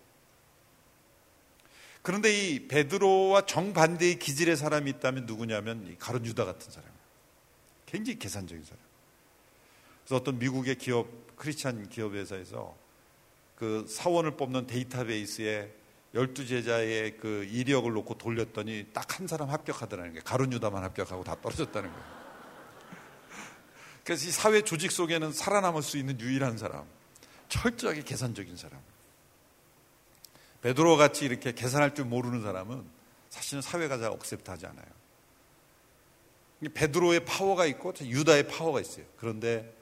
[2.03, 6.91] 그런데 이 베드로와 정반대의 기질의 사람이 있다면 누구냐면 가론 유다 같은 사람.
[7.87, 8.79] 굉장히 계산적인 사람.
[10.03, 12.77] 그래서 어떤 미국의 기업, 크리스찬 기업 회사에서
[13.55, 15.73] 그 사원을 뽑는 데이터베이스에
[16.13, 21.37] 열두 제자의 그 이력을 놓고 돌렸더니 딱 한 사람 합격하더라는 게 가룟 유다만 합격하고 다
[21.41, 22.24] 떨어졌다는 거예요.
[24.05, 26.85] 그래서 이 사회 조직 속에는 살아남을 수 있는 유일한 사람,
[27.49, 28.79] 철저하게 계산적인 사람.
[30.63, 32.85] 베드로 같이 이렇게 계산할 줄 모르는 사람은
[33.31, 34.87] 사실은 사회가 잘 억셉트하지 않아요.
[36.73, 39.05] 베드로의 파워가 있고 유다의 파워가 있어요.
[39.19, 39.75] 그런데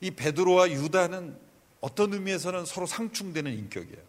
[0.00, 1.38] 이 베드로와 유다는
[1.80, 4.02] 어떤 의미에서는 서로 상충되는 인격이에요.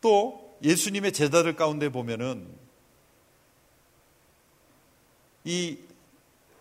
[0.00, 2.48] 또 예수님의 제자들 가운데 보면은
[5.44, 5.78] 이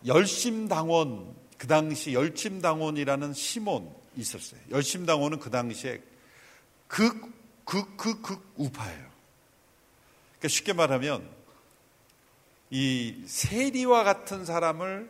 [0.06, 4.60] 열심당원 그 당시 열심당원이라는 시몬 있었어요.
[4.70, 6.02] 열심당원은 그 당시에
[6.88, 9.10] 극, 극, 극, 극 우파예요.
[10.38, 11.28] 그러니까 쉽게 말하면
[12.70, 15.10] 이 세리와 같은 사람을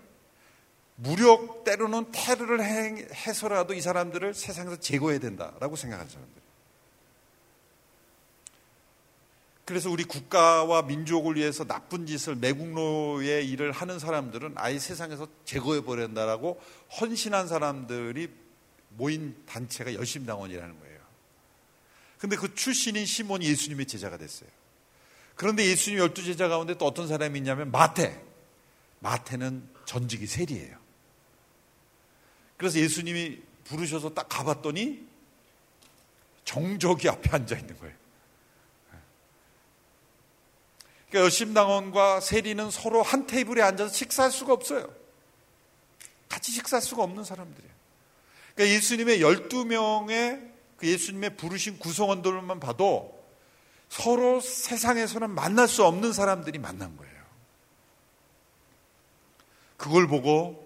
[0.98, 6.42] 무력 때로는 테러를 해서라도 이 사람들을 세상에서 제거해야 된다라고 생각하는 사람들.
[9.66, 16.62] 그래서 우리 국가와 민족을 위해서 나쁜 짓을 매국노의 일을 하는 사람들은 아예 세상에서 제거해 버린다라고
[17.02, 18.30] 헌신한 사람들이
[18.90, 21.00] 모인 단체가 열심당원이라는 거예요.
[22.20, 24.50] 근데 그 출신인 시몬이 예수님의 제자가 됐어요.
[25.36, 28.24] 그런데 예수님 열두 제자 가운데 또 어떤 사람이 있냐면 마태.
[29.00, 30.78] 마태는 전직이 세리예요.
[32.58, 35.06] 그래서 예수님이 부르셔서 딱 가봤더니
[36.46, 38.05] 정적이 앞에 앉아 있는 거예요.
[41.10, 44.94] 그러니까 여심당원과 세리는 서로 한 테이블에 앉아서 식사할 수가 없어요.
[46.30, 47.74] 같이 식사할 수가 없는 사람들이에요.
[48.56, 53.24] 그러니까 예수님의 12명의 그 예수님의 부르신 구성원들만 봐도
[53.90, 57.16] 서로 세상에서는 만날 수 없는 사람들이 만난 거예요.
[59.78, 60.66] 그걸 보고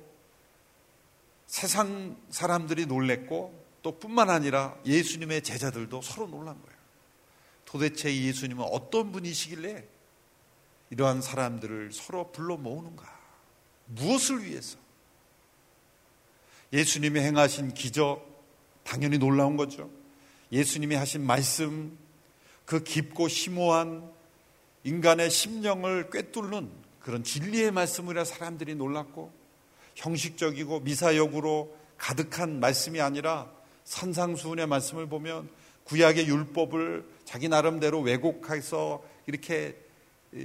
[1.47, 6.79] 세상 사람들이 놀랬고 또 뿐만 아니라 예수님의 제자들도 서로 놀란 거예요.
[7.65, 9.85] 도대체 예수님은 어떤 분이시길래
[10.91, 13.05] 이러한 사람들을 서로 불러 모으는가?
[13.85, 14.77] 무엇을 위해서?
[16.73, 18.27] 예수님이 행하신 기적,
[18.83, 19.89] 당연히 놀라운 거죠.
[20.51, 21.97] 예수님이 하신 말씀,
[22.65, 24.11] 그 깊고 심오한
[24.83, 26.69] 인간의 심령을 꿰뚫는
[26.99, 29.31] 그런 진리의 말씀이라 사람들이 놀랐고,
[29.95, 33.51] 형식적이고 미사역으로 가득한 말씀이 아니라
[33.83, 35.49] 산상수훈의 말씀을 보면
[35.83, 39.75] 구약의 율법을 자기 나름대로 왜곡해서 이렇게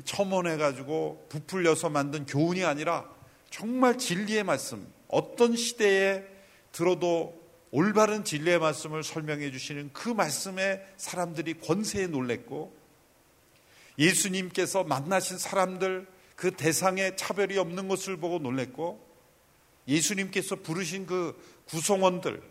[0.05, 3.09] 첨언해 가지고 부풀려서 만든 교훈이 아니라
[3.51, 6.25] 정말 진리의 말씀, 어떤 시대에
[6.73, 12.75] 들어도 올바른 진리의 말씀을 설명해 주시는 그 말씀에 사람들이 권세에 놀랬고
[13.99, 16.07] 예수님께서 만나신 사람들
[16.37, 19.05] 그 대상에 차별이 없는 것을 보고 놀랬고
[19.87, 22.43] 예수님께서 부르신 그 구성원들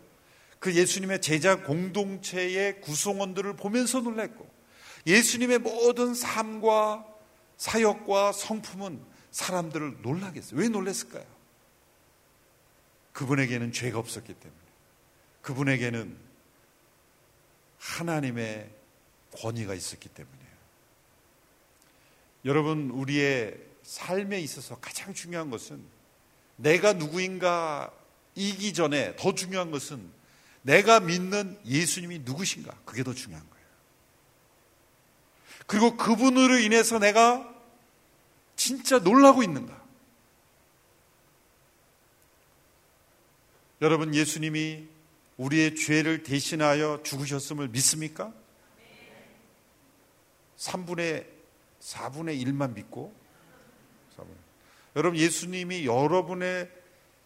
[0.58, 4.48] 그 예수님의 제자 공동체의 구성원들을 보면서 놀랬고
[5.06, 7.13] 예수님의 모든 삶과
[7.64, 10.60] 사역과 성품은 사람들을 놀라게 했어요.
[10.60, 11.24] 왜 놀랬을까요?
[13.14, 14.60] 그분에게는 죄가 없었기 때문에.
[15.40, 16.14] 그분에게는
[17.78, 18.70] 하나님의
[19.38, 20.44] 권위가 있었기 때문이에요.
[22.44, 25.82] 여러분, 우리의 삶에 있어서 가장 중요한 것은
[26.56, 27.90] 내가 누구인가
[28.34, 30.12] 이기 전에 더 중요한 것은
[30.60, 32.76] 내가 믿는 예수님이 누구신가?
[32.84, 33.66] 그게 더 중요한 거예요.
[35.66, 37.53] 그리고 그분으로 인해서 내가
[38.56, 39.82] 진짜 놀라고 있는가?
[43.82, 44.88] 여러분, 예수님이
[45.36, 48.32] 우리의 죄를 대신하여 죽으셨음을 믿습니까?
[50.56, 51.26] 3분의
[51.80, 53.14] 4분의 1만 믿고
[54.16, 54.44] 4분의.
[54.96, 56.70] 여러분 예수님이 여러분의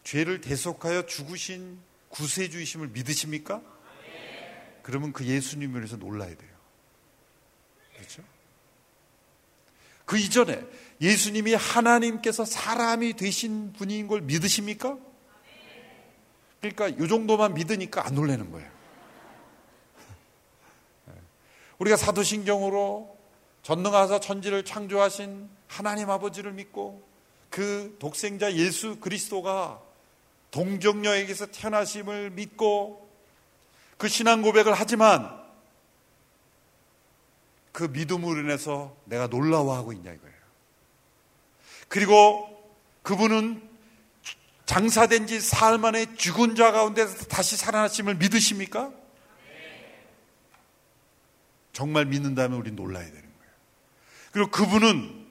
[0.03, 3.63] 죄를 대속하여 죽으신 구세주이심을 믿으십니까?
[4.83, 6.51] 그러면 그 예수님을 위해서 놀라야 돼요.
[7.95, 8.23] 그렇죠?
[10.07, 10.65] 그 이전에
[11.01, 14.99] 예수님이 하나님께서 사람이 되신 분인 걸 믿으십니까?
[16.61, 18.69] 그러니까 이 정도만 믿으니까 안 놀라는 거예요.
[21.79, 23.17] 우리가 사도신경으로
[23.63, 27.07] 전능하사 천지를 창조하신 하나님 아버지를 믿고
[27.51, 29.81] 그 독생자 예수 그리스도가
[30.51, 33.09] 동정녀에게서 태어나심을 믿고
[33.99, 35.39] 그 신앙 고백을 하지만
[37.73, 40.28] 그 믿음으로 인해서 내가 놀라워하고 있냐 이거예요.
[41.89, 42.49] 그리고
[43.03, 43.67] 그분은
[44.67, 48.93] 장사된 지 사흘 만에 죽은 자 가운데서 다시 살아나심을 믿으십니까?
[51.73, 53.53] 정말 믿는다면 우리 놀라야 되는 거예요.
[54.33, 55.27] 그리고 그분은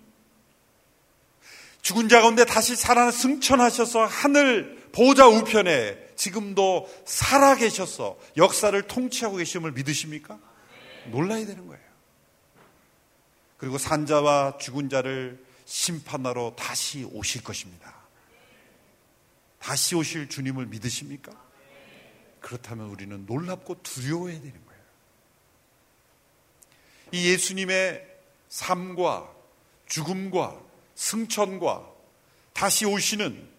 [1.81, 9.71] 죽은 자 가운데 다시 살아나 승천하셔서 하늘 보좌 우편에 지금도 살아 계셔서 역사를 통치하고 계심을
[9.73, 10.39] 믿으십니까?
[11.11, 11.83] 놀라야 되는 거예요.
[13.57, 17.93] 그리고 산자와 죽은 자를 심판하러 다시 오실 것입니다.
[19.59, 21.31] 다시 오실 주님을 믿으십니까?
[22.39, 24.81] 그렇다면 우리는 놀랍고 두려워해야 되는 거예요.
[27.11, 28.07] 이 예수님의
[28.47, 29.29] 삶과
[29.87, 30.57] 죽음과
[30.95, 31.85] 승천과
[32.53, 33.49] 다시 오시는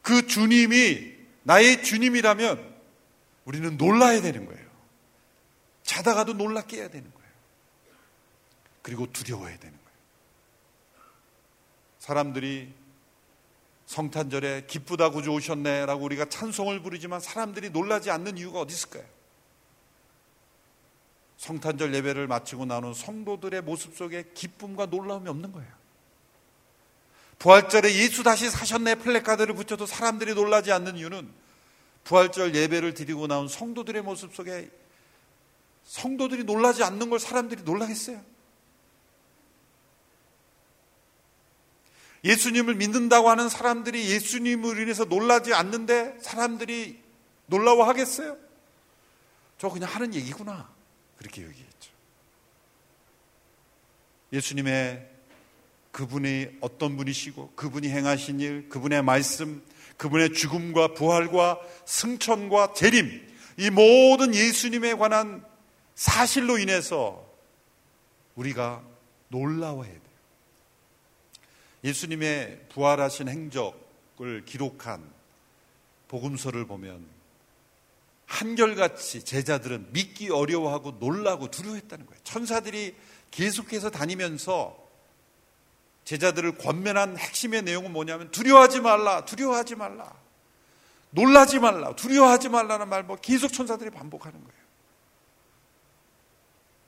[0.00, 2.76] 그 주님이 나의 주님이라면
[3.44, 4.66] 우리는 놀라야 되는 거예요.
[5.82, 7.30] 자다가도 놀랍게 해야 되는 거예요.
[8.80, 9.85] 그리고 두려워해야 되는 거예요.
[12.06, 12.72] 사람들이
[13.86, 19.02] 성탄절에 기쁘다고 좋으셨네 라고 우리가 찬송을 부르지만 사람들이 놀라지 않는 이유가 어디 있을까요?
[21.36, 25.68] 성탄절 예배를 마치고 나눈 성도들의 모습 속에 기쁨과 놀라움이 없는 거예요.
[27.40, 31.28] 부활절에 예수 다시 사셨네 플래카드를 붙여도 사람들이 놀라지 않는 이유는
[32.04, 34.70] 부활절 예배를 드리고 나온 성도들의 모습 속에
[35.82, 38.35] 성도들이 놀라지 않는 걸 사람들이 놀라겠어요.
[42.26, 47.00] 예수님을 믿는다고 하는 사람들이 예수님을 인해서 놀라지 않는데 사람들이
[47.46, 48.36] 놀라워하겠어요?
[49.58, 50.68] 저 그냥 하는 얘기구나.
[51.16, 51.92] 그렇게 여기겠죠.
[54.32, 55.08] 예수님의
[55.92, 59.62] 그분이 어떤 분이시고 그분이 행하신 일, 그분의 말씀,
[59.96, 63.26] 그분의 죽음과 부활과 승천과 재림,
[63.58, 65.44] 이 모든 예수님에 관한
[65.94, 67.24] 사실로 인해서
[68.34, 68.82] 우리가
[69.28, 70.05] 놀라워해야 돼요.
[71.86, 75.08] 예수님의 부활하신 행적을 기록한
[76.08, 77.06] 복음서를 보면
[78.26, 82.20] 한결같이 제자들은 믿기 어려워하고 놀라고 두려워했다는 거예요.
[82.24, 82.96] 천사들이
[83.30, 84.84] 계속해서 다니면서
[86.04, 90.12] 제자들을 권면한 핵심의 내용은 뭐냐면 두려워하지 말라, 두려워하지 말라,
[91.10, 94.66] 놀라지 말라, 두려워하지 말라는 말 뭐 계속 천사들이 반복하는 거예요.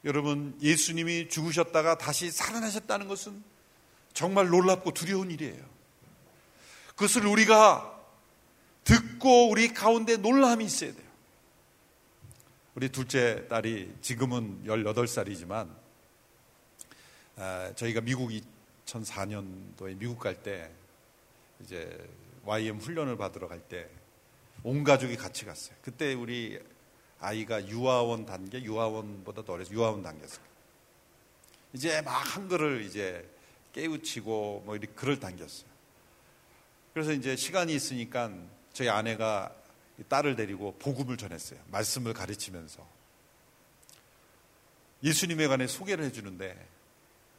[0.05, 3.43] 여러분, 예수님이 죽으셨다가 다시 살아나셨다는 것은
[4.13, 5.65] 정말 놀랍고 두려운 일이에요.
[6.89, 7.97] 그것을 우리가
[8.85, 11.09] 듣고 우리 가운데 놀람이 있어야 돼요.
[12.75, 15.69] 우리 둘째 딸이 지금은 18살이지만
[17.37, 18.31] 아, 저희가 미국
[18.87, 20.71] 2004년도에 미국 갈 때
[21.61, 21.99] 이제
[22.45, 23.89] YM 훈련을 받으러 갈 때
[24.65, 25.77] 온 가족이 같이 갔어요.
[25.83, 26.59] 그때 우리
[27.21, 30.45] 아이가 유아원 단계, 유아원보다 더 어려서 유아원 단계였어요.
[31.73, 33.25] 이제 막 한글을 이제
[33.73, 35.69] 깨우치고 뭐 이렇게 글을 당겼어요.
[36.93, 38.33] 그래서 이제 시간이 있으니까
[38.73, 39.55] 저희 아내가
[40.09, 41.61] 딸을 데리고 복음을 전했어요.
[41.71, 42.87] 말씀을 가르치면서.
[45.03, 46.67] 예수님에 관해 소개를 해주는데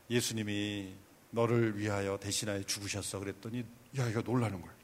[0.10, 0.94] 예수님이
[1.32, 3.20] 너를 위하여 대신하여 죽으셨어.
[3.20, 3.66] 그랬더니
[3.98, 4.80] 야, 이거 놀라는 거예요.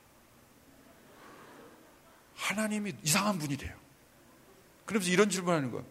[2.35, 3.73] 하나님이 이상한 분이래요.
[4.85, 5.85] 그러면서 이런 질문을 하는 거예요.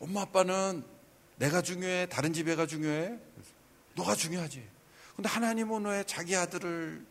[0.00, 0.84] 엄마 아빠는
[1.36, 2.06] 내가 중요해?
[2.08, 3.18] 다른 집애가 중요해?
[3.94, 4.68] 너가 중요하지.
[5.16, 7.04] 근데 하나님은 왜 자기 아들을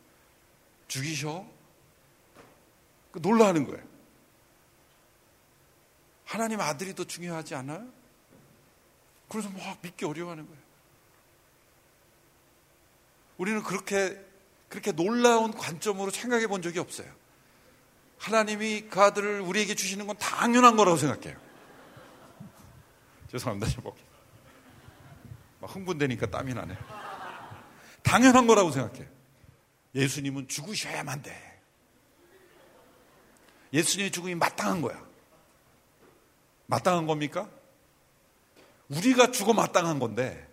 [0.87, 1.45] 죽이셔?
[3.11, 3.83] 그 놀라는 거예요.
[6.25, 7.87] 하나님 아들이 더 중요하지 않아요?
[9.29, 10.61] 그래서 막 믿기 어려워하는 거예요.
[13.37, 14.31] 우리는 그렇게
[14.69, 17.11] 그렇게 놀라운 관점으로 생각해 본 적이 없어요.
[18.17, 21.37] 하나님이 그 아들을 우리에게 주시는 건 당연한 거라고 생각해요.
[23.31, 23.97] 죄송합니다, 제목.
[25.61, 26.75] 막 흥분되니까 땀이 나네.
[28.03, 29.07] 당연한 거라고 생각해요.
[29.93, 31.61] 예수님은 죽으셔야만 돼.
[33.71, 35.05] 예수님의 죽음이 마땅한 거야.
[36.65, 37.49] 마땅한 겁니까?
[38.89, 40.49] 우리가 죽어 마땅한 건데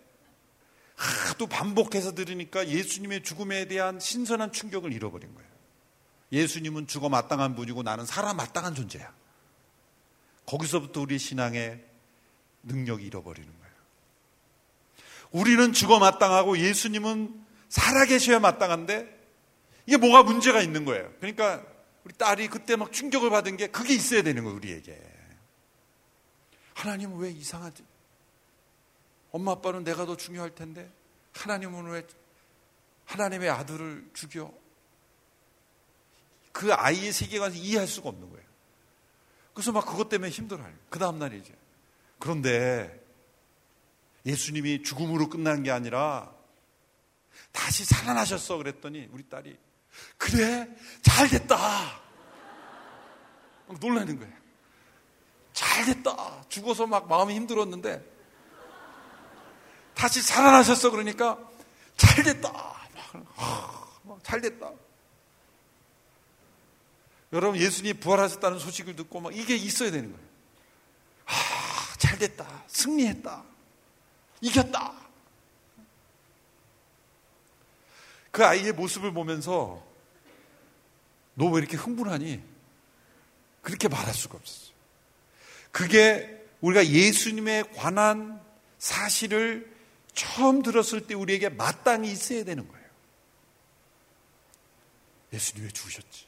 [0.95, 5.49] 하도 반복해서 들으니까 예수님의 죽음에 대한 신선한 충격을 잃어버린 거예요.
[6.31, 9.11] 예수님은 죽어 마땅한 분이고 나는 살아 마땅한 존재야.
[10.45, 11.83] 거기서부터 우리 신앙의
[12.63, 13.58] 능력이 잃어버리는 거예요.
[15.31, 19.17] 우리는 죽어 마땅하고 예수님은 살아계셔야 마땅한데
[19.85, 21.11] 이게 뭐가 문제가 있는 거예요.
[21.19, 21.63] 그러니까
[22.03, 24.99] 우리 딸이 그때 막 충격을 받은 게 그게 있어야 되는 거예요, 우리에게.
[26.73, 27.83] 하나님은 왜 이상하지?
[29.31, 30.89] 엄마 아빠는 내가 더 중요할 텐데
[31.33, 32.03] 하나님은 왜
[33.05, 34.51] 하나님의 아들을 죽여?
[36.51, 38.45] 그 아이의 세계관에서 이해할 수가 없는 거예요.
[39.53, 40.71] 그래서 막 그것 때문에 힘들어요.
[40.89, 41.53] 그 다음날 이제.
[42.17, 42.98] 그런데
[44.29, 46.31] 예수님이 죽음으로 끝난 게 아니라
[47.51, 49.57] 다시 살아나셨어 그랬더니 우리 딸이
[50.17, 50.67] 그래
[51.01, 51.57] 잘 됐다.
[53.79, 54.33] 놀라는 거예요.
[55.53, 56.45] 잘 됐다.
[56.47, 58.03] 죽어서 막 마음이 힘들었는데
[59.95, 61.37] 다시 살아나셨어 그러니까
[61.97, 62.51] 잘 됐다.
[64.03, 64.71] 막, 잘 됐다.
[67.33, 70.29] 여러분 예수님이 부활하셨다는 소식을 듣고 막 이게 있어야 되는 거예요.
[71.25, 71.33] 아,
[71.97, 72.63] 잘 됐다.
[72.67, 73.43] 승리했다.
[74.41, 74.93] 이겼다.
[78.31, 79.83] 그 아이의 모습을 보면서
[81.33, 82.41] 너 왜 이렇게 흥분하니?
[83.61, 84.73] 그렇게 말할 수가 없었어요.
[85.71, 88.41] 그게 우리가 예수님에 관한
[88.77, 89.73] 사실을
[90.13, 92.85] 처음 들었을 때 우리에게 마땅히 있어야 되는 거예요.
[95.31, 96.25] 예수님 왜 죽으셨지?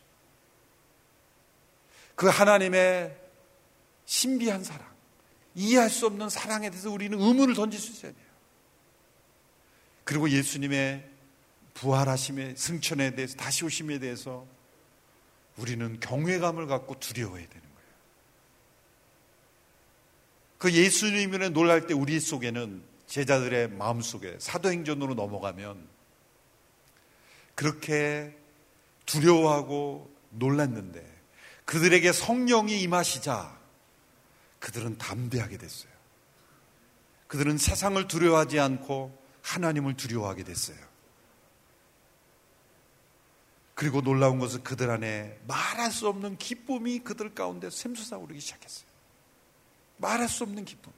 [2.15, 3.17] 그 하나님의
[4.05, 4.90] 신비한 사랑,
[5.55, 8.25] 이해할 수 없는 사랑에 대해서 우리는 의문을 던질 수 있어야 돼요.
[10.03, 11.09] 그리고 예수님의
[11.73, 14.45] 부활하심의 승천에 대해서 다시 오심에 대해서
[15.57, 17.89] 우리는 경외감을 갖고 두려워해야 되는 거예요.
[20.57, 25.87] 그 예수님에 놀랄 때 우리 속에는 제자들의 마음 속에 사도행전으로 넘어가면
[27.55, 28.35] 그렇게
[29.05, 31.05] 두려워하고 놀랐는데
[31.65, 33.60] 그들에게 성령이 임하시자
[34.61, 35.91] 그들은 담대하게 됐어요.
[37.27, 40.77] 그들은 세상을 두려워하지 않고 하나님을 두려워하게 됐어요.
[43.73, 48.87] 그리고 놀라운 것은 그들 안에 말할 수 없는 기쁨이 그들 가운데 샘솟아 오르기 시작했어요.
[49.97, 50.93] 말할 수 없는 기쁨.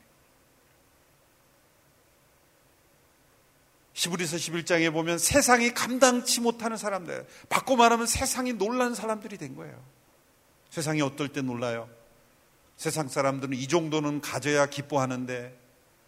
[3.93, 9.81] 시브리서 11장에 보면 세상이 감당치 못하는 사람들, 바꿔 말하면 세상이 놀란 사람들이 된 거예요.
[10.71, 11.89] 세상이 어떨 때 놀라요?
[12.77, 15.57] 세상 사람들은 이 정도는 가져야 기뻐하는데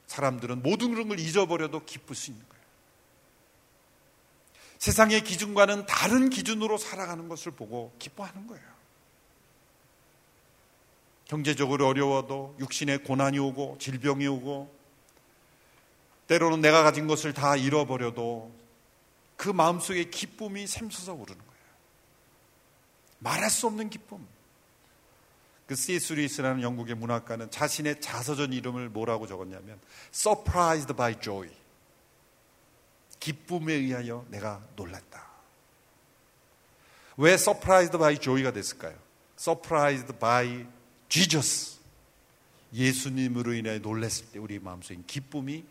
[0.08, 2.64] 사람들은 모든 그런 걸 잊어버려도 기쁠 수 있는 거예요.
[4.80, 8.76] 세상의 기준과는 다른 기준으로 살아가는 것을 보고 기뻐하는 거예요.
[11.26, 14.74] 경제적으로 어려워도 육신의 고난이 오고 질병이 오고
[16.28, 18.54] 때로는 내가 가진 것을 다 잃어버려도
[19.36, 21.66] 그 마음속에 기쁨이 샘솟아 오르는 거예요.
[23.20, 24.26] 말할 수 없는 기쁨.
[25.68, 26.14] 그 C.S.
[26.14, 29.80] 루이스라는 영국의 문학가는 자신의 자서전 이름을 뭐라고 적었냐면
[30.14, 31.50] Surprised by Joy.
[33.20, 35.26] 기쁨에 의하여 내가 놀랐다.
[37.18, 38.96] 왜 Surprised by Joy가 됐을까요?
[39.40, 40.68] Surprised by
[41.10, 41.80] Jesus.
[42.74, 45.66] 예수님으로 인해 놀랐을 때 우리 마음속에 기쁨이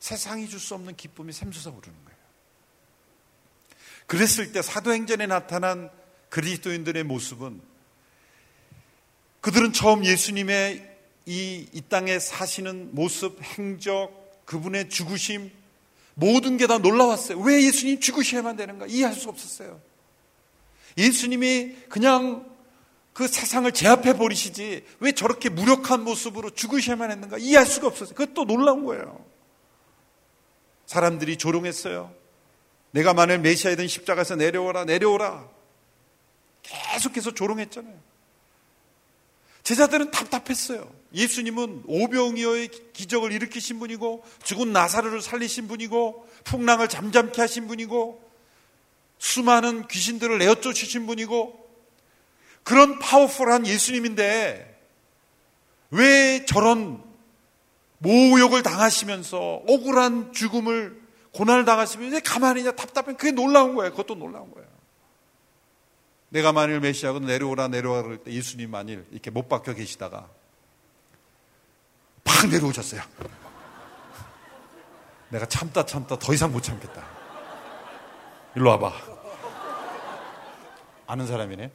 [0.00, 2.18] 세상이 줄 수 없는 기쁨이 샘솟아 오르는 거예요.
[4.06, 5.90] 그랬을 때 사도행전에 나타난
[6.28, 7.62] 그리스도인들의 모습은
[9.44, 10.96] 그들은 처음 예수님의
[11.26, 15.52] 이, 이 땅에 사시는 모습, 행적, 그분의 죽으심,
[16.14, 17.38] 모든 게 다 놀라웠어요.
[17.40, 18.86] 왜 예수님 죽으셔야만 되는가?
[18.86, 19.82] 이해할 수 없었어요.
[20.96, 22.50] 예수님이 그냥
[23.12, 27.36] 그 세상을 제압해 버리시지 왜 저렇게 무력한 모습으로 죽으셔야만 했는가?
[27.36, 28.14] 이해할 수가 없었어요.
[28.14, 29.22] 그것도 놀라운 거예요.
[30.86, 32.14] 사람들이 조롱했어요.
[32.92, 35.46] 내가 만일 메시아이든 십자가에서 내려오라, 내려오라.
[36.62, 38.13] 계속해서 조롱했잖아요.
[39.64, 40.90] 제자들은 답답했어요.
[41.14, 48.22] 예수님은 오병이어의 기적을 일으키신 분이고 죽은 나사로를 살리신 분이고 풍랑을 잠잠케 하신 분이고
[49.18, 51.64] 수많은 귀신들을 내어 쫓으신 분이고
[52.62, 54.80] 그런 파워풀한 예수님인데
[55.90, 57.02] 왜 저런
[57.98, 61.00] 모욕을 당하시면서 억울한 죽음을
[61.32, 63.92] 고난을 당하시면서 가만히 있냐 답답해 그게 놀라운 거예요.
[63.92, 64.73] 그것도 놀라운 거예요.
[66.34, 70.28] 내가 만일 메시아고 내려오라 내려오라 그럴 때 예수님 만일 이렇게 못 박혀 계시다가
[72.24, 73.02] 팍 내려오셨어요.
[75.28, 77.06] 내가 참다 참다 더 이상 못 참겠다.
[78.56, 78.92] 일로 와봐.
[81.06, 81.70] 아는 사람이네.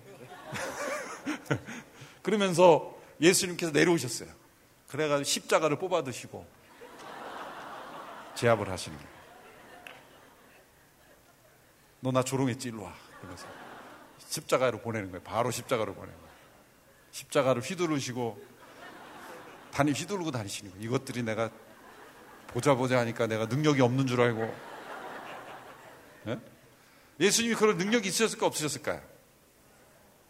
[2.22, 4.30] 그러면서 예수님께서 내려오셨어요.
[4.90, 6.46] 그래가지고 십자가를 뽑아 드시고
[8.36, 9.10] 제압을 하시는 거예요.
[12.02, 12.68] 너 나 조롱했지?
[12.70, 12.94] 일로 와.
[13.20, 13.69] 그러면서.
[14.30, 15.24] 십자가로 보내는 거예요.
[15.24, 16.34] 바로 십자가로 보내는 거예요.
[17.12, 18.40] 십자가를 휘두르시고
[19.72, 20.86] 다니 휘두르고 다니시는 거예요.
[20.86, 21.50] 이것들이 내가
[22.48, 24.56] 보자 보자 하니까 내가 능력이 없는 줄 알고
[26.28, 26.40] 예?
[27.20, 29.02] 예수님이 그런 능력이 있으셨을까 없으셨을까요?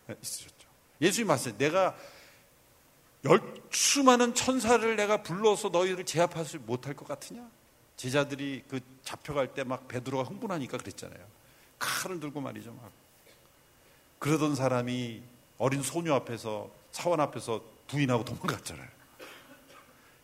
[0.07, 0.67] 네, 있으셨죠.
[1.01, 1.95] 예수님이 말씀요 내가
[3.25, 7.47] 열 수 많은 천사를 내가 불러서 너희를 제압하지 못할 것 같으냐?
[7.97, 11.23] 제자들이 그 잡혀갈 때 막 베드로가 흥분하니까 그랬잖아요.
[11.77, 12.73] 칼을 들고 말이죠.
[12.73, 12.91] 막
[14.19, 15.23] 그러던 사람이
[15.57, 18.87] 어린 소녀 앞에서 사원 앞에서 부인하고 도망갔잖아요.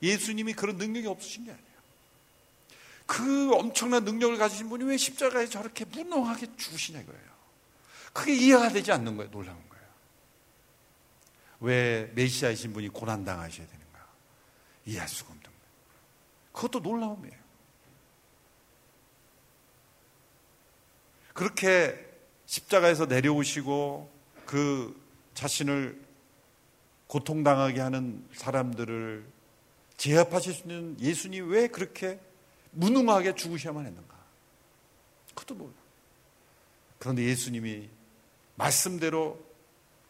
[0.02, 1.66] 예수님이 그런 능력이 없으신 게 아니에요.
[3.06, 7.36] 그 엄청난 능력을 가지신 분이 왜 십자가에 저렇게 무능하게 죽으시냐 이거예요.
[8.14, 9.32] 그게 이해가 되지 않는 거예요.
[9.32, 9.86] 놀라운 거예요.
[11.62, 14.08] 왜 메시아이신 분이 고난당하셔야 되는가?
[14.86, 15.56] 이해할 수가 없는 거예요.
[16.52, 17.46] 그것도 놀라움이에요.
[21.34, 22.05] 그렇게
[22.46, 24.12] 십자가에서 내려오시고
[24.46, 25.02] 그
[25.34, 26.02] 자신을
[27.08, 29.26] 고통당하게 하는 사람들을
[29.98, 32.20] 제압하실 수 있는 예수님 왜 그렇게
[32.72, 34.16] 무능하게 죽으셔야만 했는가?
[35.30, 35.74] 그것도 몰라.
[37.00, 37.90] 그런데 예수님이
[38.56, 39.44] 말씀대로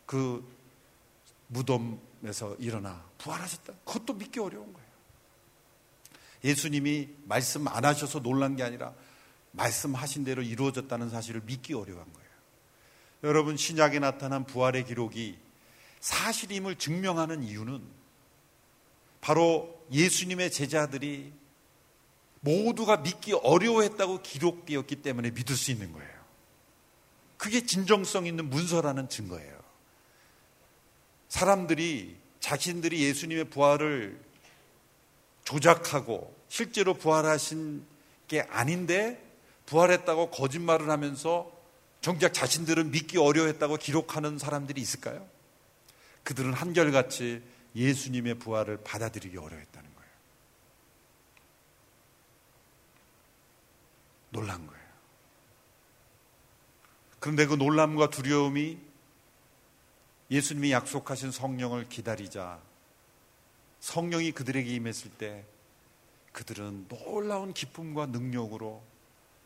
[0.05, 0.47] 그
[1.47, 3.73] 무덤에서 일어나 부활하셨다.
[3.85, 4.85] 그것도 믿기 어려운 거예요.
[6.43, 8.93] 예수님이 말씀 안 하셔서 놀란 게 아니라
[9.51, 12.24] 말씀하신 대로 이루어졌다는 사실을 믿기 어려운 거예요.
[13.25, 15.35] 여러분 신약에 나타난 부활의 기록이
[15.99, 17.81] 사실임을 증명하는 이유는
[19.19, 21.33] 바로 예수님의 제자들이
[22.41, 26.13] 모두가 믿기 어려워했다고 기록되었기 때문에 믿을 수 있는 거예요.
[27.37, 29.59] 그게 진정성 있는 문서라는 증거예요.
[31.27, 34.19] 사람들이 자신들이 예수님의 부활을
[35.45, 37.83] 조작하고 실제로 부활하신
[38.27, 39.19] 게 아닌데
[39.65, 41.54] 부활했다고 거짓말을 하면서
[42.05, 45.27] 정작 자신들은 믿기 어려웠다고 기록하는 사람들이 있을까요?
[46.23, 47.41] 그들은 한결같이
[47.75, 50.11] 예수님의 부활을 받아들이기 어려웠다는 거예요.
[54.29, 54.85] 놀란 거예요.
[57.19, 58.77] 그런데 그 놀람과 두려움이
[60.29, 62.61] 예수님이 약속하신 성령을 기다리자
[63.79, 65.43] 성령이 그들에게 임했을 때
[66.33, 68.83] 그들은 놀라운 기쁨과 능력으로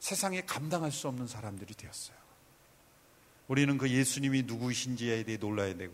[0.01, 2.18] 세상에 감당할 수 없는 사람들이 되었어요.
[3.49, 5.93] 우리는 그 예수님이 누구이신지에 대해 놀라야 되고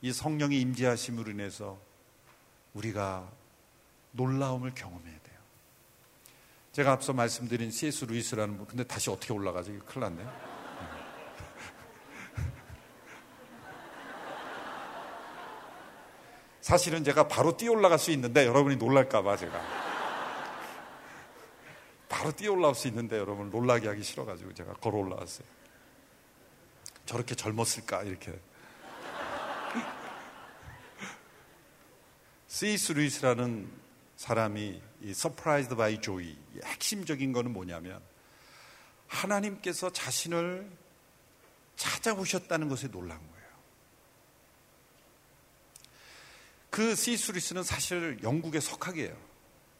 [0.00, 1.78] 이 성령의 임재하심으로 인해서
[2.72, 3.30] 우리가
[4.12, 5.38] 놀라움을 경험해야 돼요.
[6.72, 8.06] 제가 앞서 말씀드린 C.S.
[8.06, 9.78] 루이스라는 분, 근데 다시 어떻게 올라가죠?
[9.80, 10.58] 큰일 났네요.
[16.62, 19.60] 사실은 제가 바로 뛰어 올라갈 수 있는데 여러분이 놀랄까봐 제가.
[22.08, 25.57] 바로 뛰어 올라올 수 있는데 여러분 놀라게 하기 싫어가지고 제가 걸어 올라왔어요.
[27.08, 28.38] 저렇게 젊었을까 이렇게.
[32.46, 33.70] 시스 루이스라는
[34.16, 35.98] 사람이 이 surprised by
[36.62, 38.02] 핵심적인 거는 뭐냐면
[39.06, 40.70] 하나님께서 자신을
[41.76, 43.48] 찾아오셨다는 것에 놀란 거예요.
[46.68, 47.32] 그 C.S.
[47.32, 49.16] 루이스는 사실 영국의 석학이에요.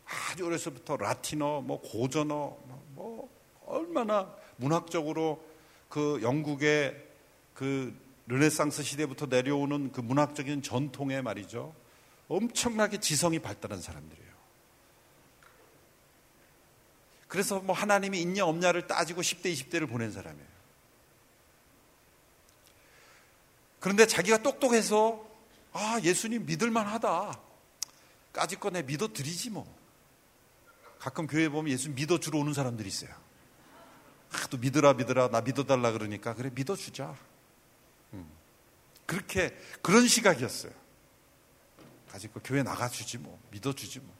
[0.06, 2.56] 아주 어려서부터 라틴어, 뭐 고전어,
[2.94, 3.28] 뭐
[3.66, 5.46] 얼마나 문학적으로
[5.90, 7.07] 그 영국의
[7.58, 7.92] 그
[8.28, 11.74] 르네상스 시대부터 내려오는 그 문학적인 전통에 말이죠.
[12.28, 14.28] 엄청나게 지성이 발달한 사람들이에요.
[17.26, 20.46] 그래서 뭐 하나님이 있냐 없냐를 따지고 10대, 20대를 보낸 사람이에요.
[23.80, 25.28] 그런데 자기가 똑똑해서
[25.72, 27.40] 아, 예수님 믿을만 하다.
[28.34, 29.66] 까짓거 내 믿어드리지 뭐.
[31.00, 33.10] 가끔 교회 보면 예수 믿어주러 오는 사람들이 있어요.
[34.30, 37.16] 아, 또 믿으라, 믿으라, 나 믿어달라 그러니까, 그래, 믿어주자.
[39.08, 40.70] 그렇게 그런 시각이었어요.
[42.12, 44.14] 아직 그 교회 나가주지 뭐 믿어주지 뭐.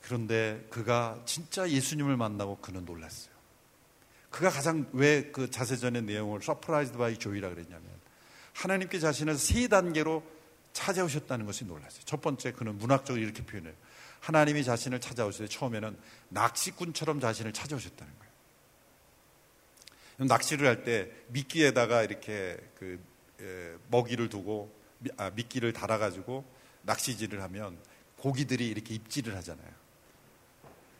[0.00, 3.34] 그런데 그가 진짜 예수님을 만나고 그는 놀랐어요.
[4.30, 7.84] 그가 가장 왜 그 자서전의 내용을 Surprised by Joy라 그랬냐면
[8.54, 10.24] 하나님께 자신을 세 단계로
[10.72, 12.02] 찾아오셨다는 것이 놀랐어요.
[12.06, 13.74] 첫 번째 그는 문학적으로 이렇게 표현해요.
[14.20, 15.94] 하나님이 자신을 찾아오실 때 처음에는
[16.30, 18.28] 낚시꾼처럼 자신을 찾아오셨다는 거예요.
[20.26, 22.98] 낚시를 할 때 미끼에다가 이렇게 그
[23.88, 24.72] 먹이를 두고
[25.16, 26.44] 아, 미끼를 달아가지고
[26.82, 27.78] 낚시질을 하면
[28.16, 29.68] 고기들이 이렇게 입질을 하잖아요.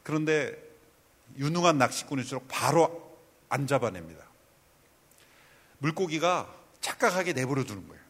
[0.03, 0.57] 그런데
[1.37, 4.25] 유능한 낚시꾼일수록 바로 안 잡아냅니다.
[5.79, 8.03] 물고기가 착각하게 내버려 두는 거예요.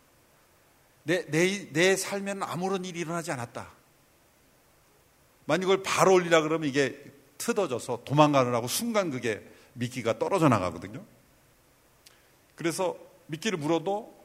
[1.04, 3.70] 내, 내, 내 삶에는 아무런 일이 일어나지 않았다.
[5.46, 7.02] 만약 이걸 바로 올리라 그러면 이게
[7.38, 9.42] 트어져서 도망가느라고 순간 그게
[9.72, 11.02] 미끼가 떨어져 나가거든요.
[12.54, 14.17] 그래서 미끼를 물어도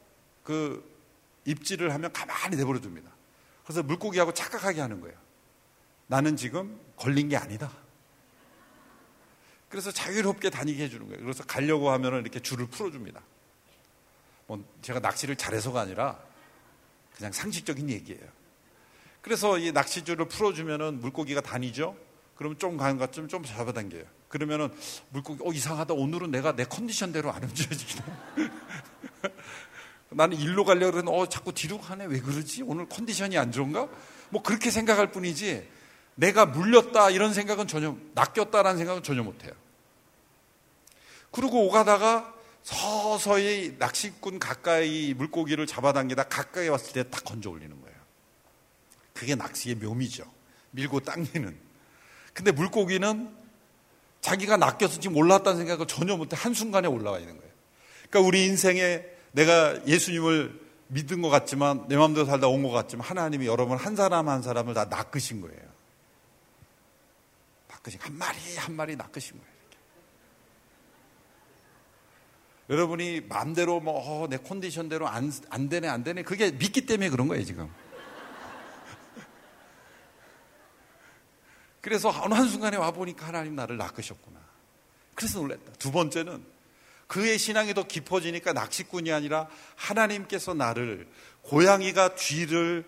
[0.44, 0.88] 그
[1.46, 3.10] 입질을 하면 가만히 내버려 둡니다.
[3.64, 5.16] 그래서 물고기하고 착각하게 하는 거예요.
[6.06, 7.72] 나는 지금 걸린 게 아니다.
[9.68, 11.20] 그래서 자유롭게 다니게 해주는 거예요.
[11.22, 13.20] 그래서 가려고 하면 이렇게 줄을 풀어줍니다.
[14.46, 16.18] 뭐 제가 낚시를 잘해서가 아니라
[17.16, 18.22] 그냥 상식적인 얘기예요.
[19.22, 21.96] 그래서 이 낚시줄을 풀어주면은 물고기가 다니죠.
[22.36, 24.04] 그러면 좀 가는 것좀 좀 잡아당겨요.
[24.28, 24.72] 그러면은
[25.10, 28.02] 물고기 어 이상하다 오늘은 내가 내 컨디션대로 안 움직여지네.
[30.14, 32.62] 나는 일로 가려고 그러는데 어 자꾸 뒤로 가네 왜 그러지?
[32.62, 33.88] 오늘 컨디션이 안 좋은가?
[34.30, 35.68] 뭐 그렇게 생각할 뿐이지
[36.16, 39.52] 내가 물렸다 이런 생각은 전혀 낚였다라는 생각은 전혀 못 해요.
[41.30, 42.32] 그리고 오가다가
[42.62, 47.96] 서서히 낚시꾼 가까이 물고기를 잡아당기다 가까이 왔을 때 딱 건져 올리는 거예요.
[49.12, 50.24] 그게 낚시의 묘미죠.
[50.70, 51.56] 밀고 당기는.
[52.32, 53.34] 근데 물고기는
[54.20, 54.56] 자기가
[54.88, 57.52] 지금 올라왔다는 생각을 전혀 못해 한순간에 올라와 있는 거예요.
[58.08, 63.46] 그러니까 우리 인생에 내가 예수님을 믿은 것 같지만 내 마음대로 살다 온 것 같지만 하나님이
[63.46, 65.60] 여러분 한 사람 한 사람을 다 낚으신 거예요.
[67.68, 69.54] 낚으신 한 마리 한 마리 낚으신 거예요.
[72.70, 77.44] 여러분이 마음대로 뭐내 어, 컨디션대로 안, 안 되네 안 되네 그게 믿기 때문에 그런 거예요
[77.44, 77.68] 지금.
[81.82, 84.40] 그래서 어느 한순간에 와보니까 하나님 나를 낚으셨구나.
[85.14, 85.72] 그래서 놀랬다.
[85.72, 86.53] 두 번째는
[87.14, 91.06] 그의 신앙이 더 깊어지니까 낚시꾼이 아니라 하나님께서 나를
[91.42, 92.84] 고양이가 쥐를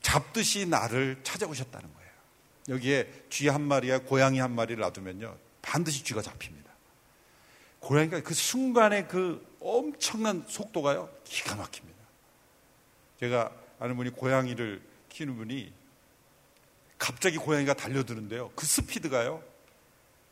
[0.00, 2.10] 잡듯이 나를 찾아오셨다는 거예요.
[2.70, 5.36] 여기에 쥐 한 마리와 고양이 한 마리를 놔두면요.
[5.60, 6.70] 반드시 쥐가 잡힙니다.
[7.80, 11.10] 고양이가 그 순간에 그 엄청난 속도가요.
[11.24, 11.98] 기가 막힙니다.
[13.20, 14.80] 제가 아는 분이 고양이를
[15.10, 15.74] 키우는 분이
[16.96, 18.50] 갑자기 고양이가 달려드는데요.
[18.56, 19.44] 그 스피드가요.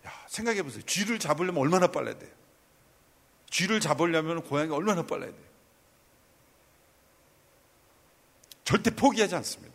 [0.06, 0.82] 야, 생각해 보세요.
[0.86, 2.43] 쥐를 잡으려면 얼마나 빨라야 돼요.
[3.54, 5.44] 쥐를 잡으려면 고양이가 얼마나 빨라야 돼요?
[8.64, 9.72] 절대 포기하지 않습니다.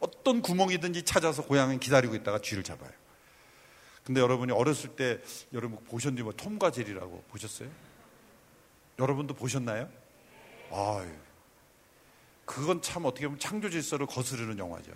[0.00, 2.90] 어떤 구멍이든지 찾아서 고양이는 기다리고 있다가 쥐를 잡아요.
[4.02, 5.20] 근데 여러분이 어렸을 때
[5.52, 7.70] 여러분 보셨는지 뭐 톰과 제리라고 보셨어요?
[8.98, 9.88] 여러분도 보셨나요?
[10.72, 11.08] 아유,
[12.44, 14.90] 그건 참 어떻게 보면 창조 질서를 거스르는 영화죠.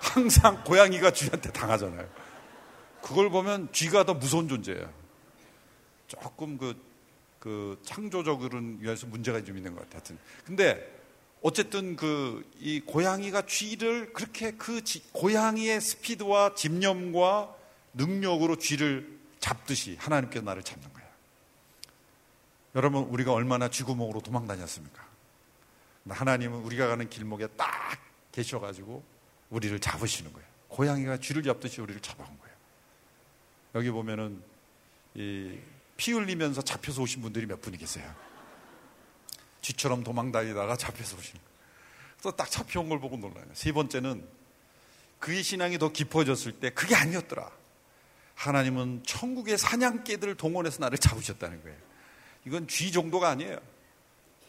[0.00, 2.10] 항상 고양이가 쥐한테 당하잖아요.
[3.02, 5.03] 그걸 보면 쥐가 더 무서운 존재예요.
[6.06, 6.76] 조금 그,
[7.38, 10.18] 그 창조적으로는 위해서 문제가 좀 있는 것 같아요.
[10.44, 10.92] 근데
[11.42, 17.54] 어쨌든 그 이 고양이가 쥐를 그렇게 그 지, 고양이의 스피드와 집념과
[17.92, 21.08] 능력으로 쥐를 잡듯이 하나님께서 나를 잡는 거예요.
[22.74, 25.04] 여러분 우리가 얼마나 쥐구멍으로 도망 다녔습니까?
[26.08, 27.68] 하나님은 우리가 가는 길목에 딱
[28.32, 29.04] 계셔가지고
[29.50, 30.48] 우리를 잡으시는 거예요.
[30.68, 32.56] 고양이가 쥐를 잡듯이 우리를 잡아온 거예요.
[33.74, 34.42] 여기 보면은
[35.96, 38.12] 피 흘리면서 잡혀서 오신 분들이 몇 분이 계세요.
[39.60, 41.54] 쥐처럼 도망 다니다가 잡혀서 오신 거예요.
[42.22, 43.44] 또딱 잡혀온 걸 보고 놀라요.
[43.52, 44.26] 세 번째는
[45.18, 47.50] 그의 신앙이 더 깊어졌을 때 그게 아니었더라.
[48.34, 51.78] 하나님은 천국의 사냥개들을 동원해서 나를 잡으셨다는 거예요.
[52.46, 53.58] 이건 쥐 정도가 아니에요.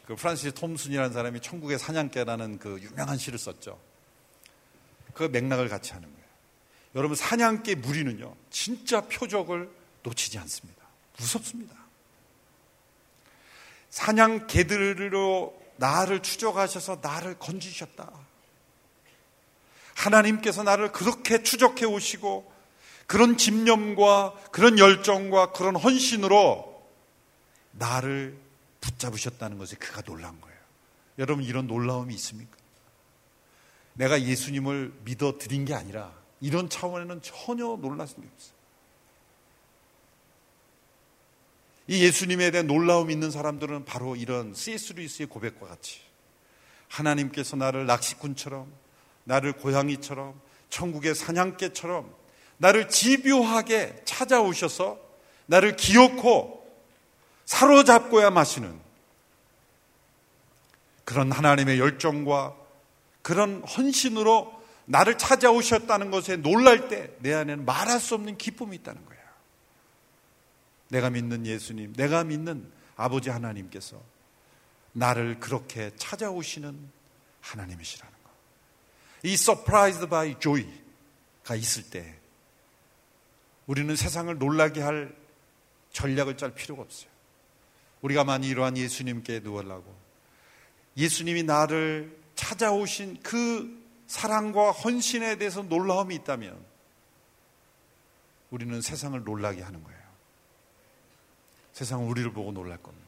[0.06, 3.80] 그 프란시스 톰슨이라는 사람이 천국의 사냥개라는 그 유명한 시를 썼죠.
[5.14, 6.26] 그 맥락을 같이 하는 거예요.
[6.96, 9.70] 여러분 사냥개 무리는요 진짜 표적을
[10.04, 10.85] 놓치지 않습니다.
[11.18, 11.76] 무섭습니다.
[13.90, 18.12] 사냥 개들로 나를 추적하셔서 나를 건지셨다.
[19.96, 22.52] 하나님께서 나를 그렇게 추적해 오시고
[23.08, 26.86] 그런 집념과 그런 열정과 그런 헌신으로
[27.72, 28.38] 나를
[28.82, 30.58] 붙잡으셨다는 것에 그가 놀란 거예요.
[31.20, 32.58] 여러분 이런 놀라움이 있습니까?
[33.94, 36.12] 내가 예수님을 믿어 드린 게 아니라
[36.42, 38.55] 이런 차원에는 전혀 놀랄 수 없어요.
[41.88, 44.94] 이 예수님에 대한 놀라움이 있는 사람들은 바로 이런 C.S.
[44.94, 46.00] 루이스의 고백과 같이
[46.88, 48.72] 하나님께서 나를 낚시꾼처럼
[49.24, 50.40] 나를 고양이처럼
[50.70, 52.14] 천국의 사냥개처럼
[52.58, 55.00] 나를 집요하게 찾아오셔서
[55.46, 56.66] 나를 기어코
[57.46, 58.80] 사로잡고야 마시는
[61.04, 62.56] 그런 하나님의 열정과
[63.22, 64.54] 그런 헌신으로
[64.86, 69.15] 나를 찾아오셨다는 것에 놀랄 때 내 안에는 말할 수 없는 기쁨이 있다는 거예요.
[70.90, 74.02] 내가 믿는 예수님, 내가 믿는 아버지 하나님께서
[74.94, 76.90] 나를 그렇게 찾아오시는
[77.42, 78.30] 하나님이시라는 거.
[79.24, 82.16] 이 surprised by joy가 있을 때
[83.68, 85.16] 우리는 세상을 놀라게 할
[85.92, 87.10] 전략을 짤 필요가 없어요.
[88.02, 89.96] 우리가 만약 이러한 예수님께 누워라고
[90.98, 96.64] 예수님이 나를 찾아오신 그 사랑과 헌신에 대해서 놀라움이 있다면
[98.52, 99.95] 우리는 세상을 놀라게 하는 거예요.
[101.76, 103.06] 세상은 우리를 보고 놀랄 겁니다.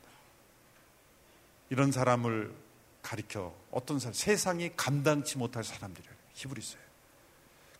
[1.70, 2.54] 이런 사람을
[3.02, 6.14] 가리켜 어떤 사람, 세상이 감당치 못할 사람들이에요.
[6.34, 6.82] 히브리서에.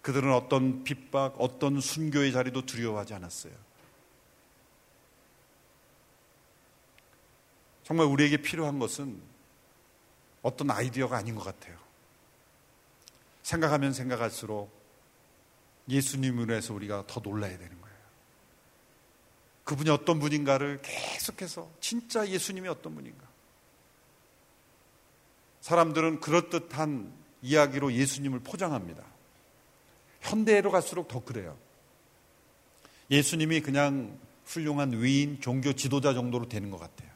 [0.02, 3.52] 그들은 어떤 핍박, 어떤 순교의 자리도 두려워하지 않았어요.
[7.84, 9.22] 정말 우리에게 필요한 것은
[10.42, 11.78] 어떤 아이디어가 아닌 것 같아요.
[13.44, 14.72] 생각하면 생각할수록
[15.90, 17.87] 예수님으로 해서 우리가 더 놀라야 되는 거예요.
[19.68, 23.28] 그분이 어떤 분인가를 계속해서 진짜 예수님이 어떤 분인가.
[25.60, 27.12] 사람들은 그럴듯한
[27.42, 29.04] 이야기로 예수님을 포장합니다.
[30.22, 31.58] 현대로 갈수록 더 그래요.
[33.12, 37.10] 예수님이 그냥 훌륭한 위인, 종교 지도자 정도로 되는 것 같아요.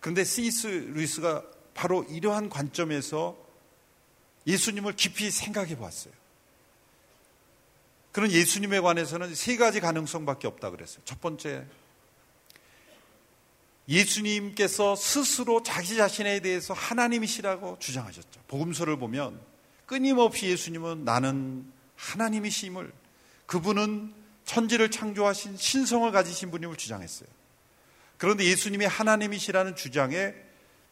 [0.00, 0.66] 그런데 C.S.
[0.66, 1.44] 루이스가
[1.74, 3.36] 바로 이러한 관점에서
[4.48, 6.12] 예수님을 깊이 생각해 보았어요.
[8.16, 11.02] 그런 예수님에 관해서는 세 가지 가능성밖에 없다 그랬어요.
[11.04, 11.66] 첫 번째,
[13.86, 18.40] 예수님께서 스스로 자기 자신에 대해서 하나님이시라고 주장하셨죠.
[18.48, 19.38] 복음서를 보면
[19.84, 22.90] 끊임없이 예수님은 나는 하나님이심을
[23.44, 24.14] 그분은
[24.46, 27.28] 천지를 창조하신 신성을 가지신 분임을 주장했어요.
[28.16, 30.32] 그런데 예수님이 하나님이시라는 주장에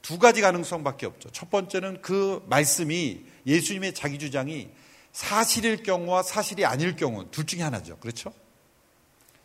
[0.03, 1.31] 두 가지 가능성밖에 없죠.
[1.31, 4.69] 첫 번째는 그 말씀이 예수님의 자기 주장이
[5.15, 7.97] 사실일 경우와 사실이 아닐 경우 둘 중에 하나죠.
[7.99, 8.35] 그렇죠?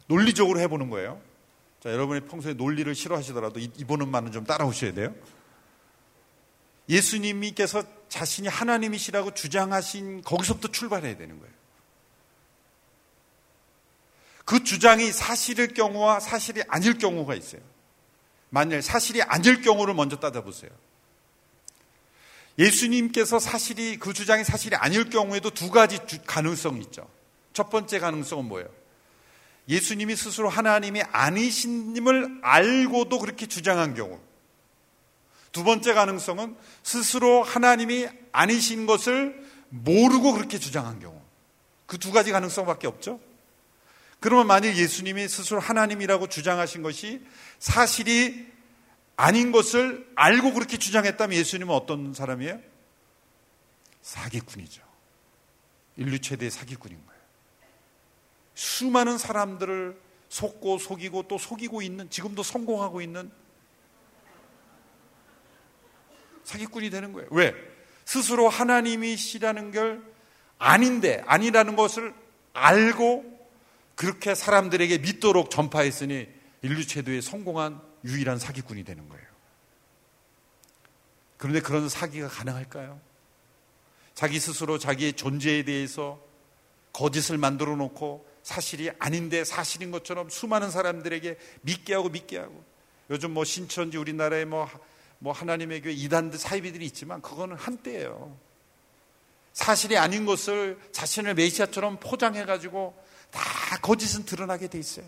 [0.07, 1.21] 논리적으로 해보는 거예요.
[1.79, 5.13] 자, 여러분이 평소에 논리를 싫어하시더라도 이번은만은 좀 따라오셔야 돼요.
[6.89, 11.53] 예수님께서 자신이 하나님이시라고 주장하신 거기서부터 출발해야 되는 거예요.
[14.45, 17.61] 그 주장이 사실일 경우와 사실이 아닐 경우가 있어요.
[18.49, 20.71] 만일 사실이 아닐 경우를 먼저 따져보세요.
[22.59, 27.09] 예수님께서 사실이 그 주장이 사실이 아닐 경우에도 두 가지 가능성이 있죠.
[27.53, 28.69] 첫 번째 가능성은 뭐예요?
[29.69, 34.19] 예수님이 스스로 하나님이 아니신님을 알고도 그렇게 주장한 경우.
[35.51, 41.19] 두 번째 가능성은 스스로 하나님이 아니신 것을 모르고 그렇게 주장한 경우.
[41.85, 43.19] 그 두 가지 가능성밖에 없죠.
[44.19, 47.21] 그러면 만일 예수님이 스스로 하나님이라고 주장하신 것이
[47.57, 48.47] 사실이
[49.19, 52.57] 아닌 것을 알고 그렇게 주장했다면 예수님은 어떤 사람이에요?
[54.01, 54.81] 사기꾼이죠.
[55.97, 57.21] 인류 최대의 사기꾼인 거예요.
[58.53, 63.29] 수많은 사람들을 속고 속이고 또 속이고 있는 지금도 성공하고 있는
[66.45, 67.27] 사기꾼이 되는 거예요.
[67.31, 67.53] 왜?
[68.05, 70.01] 스스로 하나님이시라는 걸
[70.59, 72.13] 아닌데 아니라는 것을
[72.53, 73.49] 알고
[73.95, 76.29] 그렇게 사람들에게 믿도록 전파했으니
[76.61, 79.25] 인류 최대의 성공한 유일한 사기꾼이 되는 거예요.
[81.37, 82.99] 그런데 그런 사기가 가능할까요?
[84.13, 86.19] 자기 스스로 자기의 존재에 대해서
[86.91, 92.63] 거짓을 만들어 놓고 사실이 아닌데 사실인 것처럼 수많은 사람들에게 믿게 하고 믿게 하고
[93.09, 94.69] 요즘 뭐 신천지 우리나라에 뭐,
[95.19, 98.37] 뭐 하나님의 교회 이단들 사이비들이 있지만 그거는 한때예요.
[99.53, 103.01] 사실이 아닌 것을 자신을 메시아처럼 포장해 가지고
[103.31, 103.41] 다
[103.81, 105.05] 거짓은 드러나게 돼 있어요.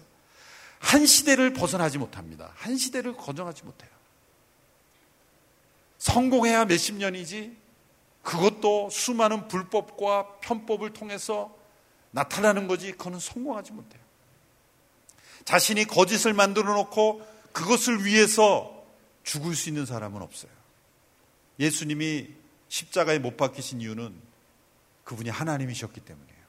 [0.81, 2.51] 한 시대를 벗어나지 못합니다.
[2.55, 3.89] 한 시대를 거정하지 못해요.
[5.99, 7.55] 성공해야 몇십 년이지
[8.23, 11.55] 그것도 수많은 불법과 편법을 통해서
[12.09, 14.01] 나타나는 거지 그거는 성공하지 못해요.
[15.45, 18.83] 자신이 거짓을 만들어 놓고 그것을 위해서
[19.23, 20.51] 죽을 수 있는 사람은 없어요.
[21.59, 22.29] 예수님이
[22.69, 24.19] 십자가에 못 박히신 이유는
[25.03, 26.41] 그분이 하나님이셨기 때문이에요.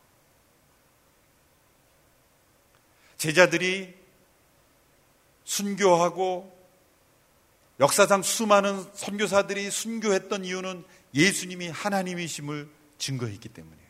[3.18, 4.01] 제자들이
[5.44, 6.52] 순교하고
[7.80, 13.82] 역사상 수많은 선교사들이 순교했던 이유는 예수님이 하나님이심을 증거했기 때문이에요.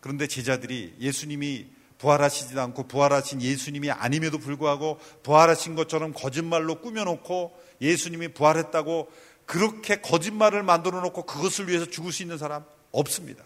[0.00, 1.66] 그런데 제자들이 예수님이
[1.98, 9.10] 부활하시지도 않고 부활하신 예수님이 아님에도 불구하고 부활하신 것처럼 거짓말로 꾸며놓고 예수님이 부활했다고
[9.46, 13.44] 그렇게 거짓말을 만들어 놓고 그것을 위해서 죽을 수 있는 사람 없습니다.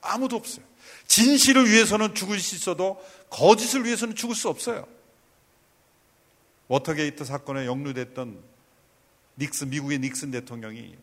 [0.00, 0.64] 아무도 없어요.
[1.06, 4.86] 진실을 위해서는 죽을 수 있어도 거짓을 위해서는 죽을 수 없어요.
[6.74, 8.42] 워터게이트 사건에 연루됐던
[9.38, 10.96] 닉슨 미국의 닉슨 대통령이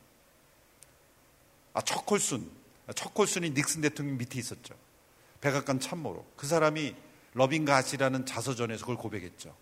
[1.73, 2.51] 아 척 콜슨
[2.93, 4.75] 척 콜슨이 닉슨 대통령 밑에 있었죠.
[5.39, 6.93] 백악관 참모로 그 사람이
[7.33, 9.55] Loving God이라는 자서전에서 그걸 고백했죠.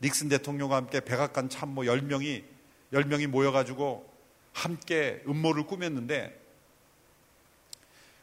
[0.00, 2.44] 닉슨 대통령과 함께 백악관 참모 10명이
[2.94, 4.10] 10명이 모여가지고
[4.54, 6.40] 함께 음모를 꾸몄는데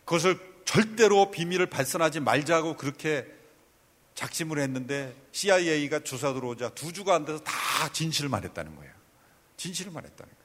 [0.05, 3.27] 그것을 절대로 비밀을 발산하지 말자고 그렇게
[4.15, 8.91] 작심을 했는데 CIA가 조사 들어오자 두 주가 안 돼서 다 진실을 말했다는 거예요.
[9.57, 10.43] 진실을 말했다는 거예요.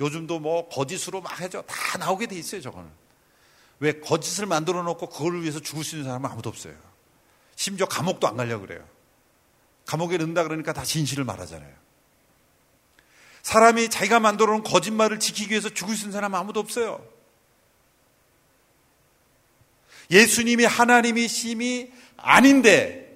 [0.00, 1.62] 요즘도 뭐 거짓으로 막 해줘.
[1.62, 2.88] 다 나오게 돼 있어요, 저거는.
[3.80, 6.74] 왜 거짓을 만들어 놓고 그걸 위해서 죽을 수 있는 사람은 아무도 없어요.
[7.56, 8.86] 심지어 감옥도 안 가려고 그래요.
[9.86, 11.74] 감옥에 넣는다 그러니까 다 진실을 말하잖아요.
[13.42, 17.04] 사람이 자기가 만들어 놓은 거짓말을 지키기 위해서 죽을 수 있는 사람은 아무도 없어요.
[20.10, 23.07] 예수님이 하나님이심이 아닌데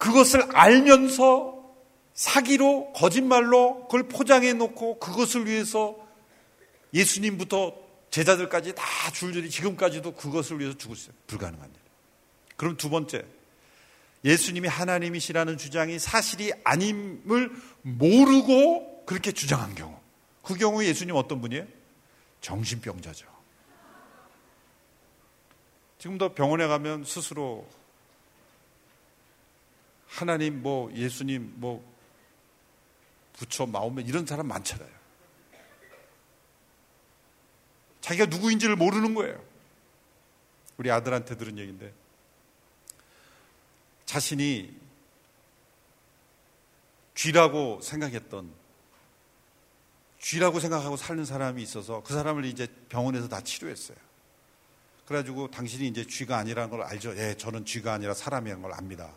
[0.00, 1.60] 그것을 알면서
[2.14, 5.94] 사기로 거짓말로 그걸 포장해 놓고 그것을 위해서
[6.94, 7.74] 예수님부터
[8.08, 8.82] 제자들까지 다
[9.12, 11.76] 줄줄이 지금까지도 그것을 위해서 수 불가능한 일.
[12.56, 13.26] 그럼 두 번째
[14.24, 17.52] 예수님이 하나님이시라는 주장이 사실이 아님을
[17.82, 19.98] 모르고 그렇게 주장한 경우
[20.42, 21.66] 그 경우 예수님 어떤 분이에요?
[22.40, 23.26] 정신병자죠.
[25.98, 27.68] 지금도 병원에 가면 스스로
[30.10, 31.88] 하나님 뭐 예수님 뭐
[33.32, 34.90] 부처 마오면 이런 사람 많잖아요.
[38.00, 39.42] 자기가 누구인지를 모르는 거예요.
[40.76, 41.92] 우리 아들한테 들은 얘기인데
[44.04, 44.74] 자신이
[47.14, 48.52] 쥐라고 생각했던
[50.18, 53.96] 쥐라고 생각하고 사는 사람이 있어서 그 사람을 이제 병원에서 다 치료했어요.
[55.06, 57.16] 그래가지고 당신이 이제 쥐가 아니라는 걸 알죠.
[57.16, 59.12] 예, 저는 쥐가 아니라 사람이라는 걸 압니다.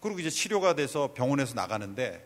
[0.00, 2.24] 그리고 이제 치료가 돼서 병원에서 나가는데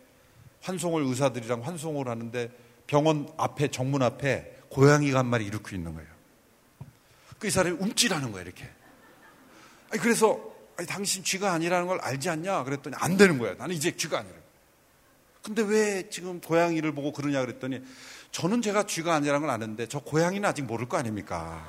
[0.62, 2.50] 환송을 의사들이랑 환송을 하는데
[2.86, 6.08] 병원 앞에 정문 앞에 고양이가 한 마리 이렇게 있는 거예요.
[7.38, 8.68] 그 이 사람이 움찔하는 거예요, 이렇게.
[9.90, 10.38] 아니, 그래서
[10.76, 12.64] 아니, 당신 쥐가 아니라는 걸 알지 않냐?
[12.64, 13.54] 그랬더니 안 되는 거야.
[13.54, 14.36] 나는 이제 쥐가 아니라.
[15.42, 17.82] 근데 왜 지금 고양이를 보고 그러냐 그랬더니
[18.30, 21.66] 저는 제가 쥐가 아니라는 걸 아는데 저 고양이는 아직 모를 거 아닙니까?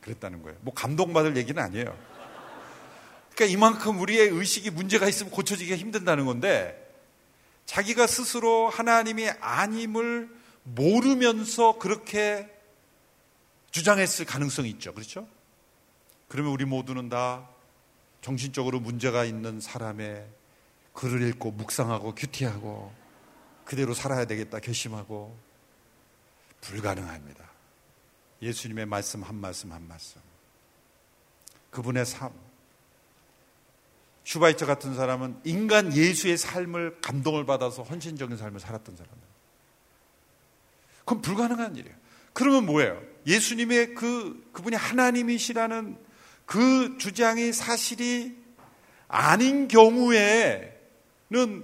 [0.00, 0.58] 그랬다는 거예요.
[0.62, 1.96] 뭐 감동받을 얘기는 아니에요.
[3.40, 6.76] 그러니까 이만큼 우리의 의식이 문제가 있으면 고쳐지기가 힘든다는 건데
[7.64, 10.28] 자기가 스스로 하나님이 아님을
[10.64, 12.46] 모르면서 그렇게
[13.70, 14.92] 주장했을 가능성이 있죠.
[14.92, 15.26] 그렇죠?
[16.28, 17.48] 그러면 우리 모두는 다
[18.20, 20.26] 정신적으로 문제가 있는 사람의
[20.92, 22.92] 글을 읽고 묵상하고 큐티하고
[23.64, 25.34] 그대로 살아야 되겠다 결심하고
[26.60, 27.48] 불가능합니다.
[28.42, 30.20] 예수님의 말씀 한 말씀 한 말씀.
[31.70, 32.49] 그분의 삶.
[34.24, 39.28] 슈바이처 같은 사람은 인간 예수의 삶을 감동을 받아서 헌신적인 삶을 살았던 사람입니다.
[41.00, 41.96] 그건 불가능한 일이에요.
[42.32, 43.00] 그러면 뭐예요?
[43.26, 45.98] 예수님의 그, 그분이 하나님이시라는
[46.46, 48.36] 그 주장이 사실이
[49.08, 50.70] 아닌 경우에는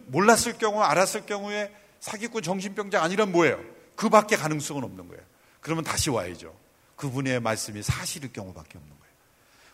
[0.06, 3.62] 몰랐을 경우, 알았을 경우에 사기꾼 정신병자 아니란 뭐예요?
[3.94, 5.22] 그 밖에 가능성은 없는 거예요.
[5.60, 6.54] 그러면 다시 와야죠.
[6.96, 8.95] 그분의 말씀이 사실일 경우밖에 없는 거예요.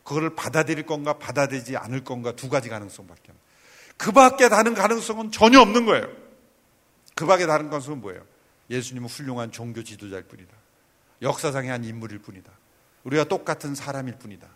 [0.05, 3.41] 그거를 받아들일 건가 받아들이지 않을 건가 두 가지 가능성밖에 없는.
[3.97, 6.09] 그 밖에 다른 가능성은 전혀 없는 거예요.
[7.15, 8.25] 그 밖에 다른 가능성은 뭐예요?
[8.71, 10.53] 예수님은 훌륭한 종교 지도자일 뿐이다.
[11.21, 12.51] 역사상의 한 인물일 뿐이다.
[13.05, 14.49] 우리가 똑같은 사람일 뿐이다.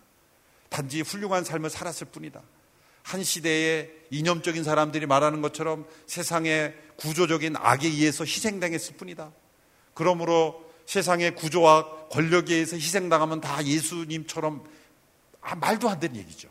[0.68, 2.42] 단지 훌륭한 삶을 살았을 뿐이다.
[3.02, 9.30] 한 시대의 이념적인 사람들이 말하는 것처럼 세상의 구조적인 악에 의해서 희생당했을 뿐이다.
[9.94, 14.64] 그러므로 세상의 구조와 권력에 의해서 희생당하면 다 예수님처럼
[15.46, 16.48] 아, 말도 안 되는 얘기죠.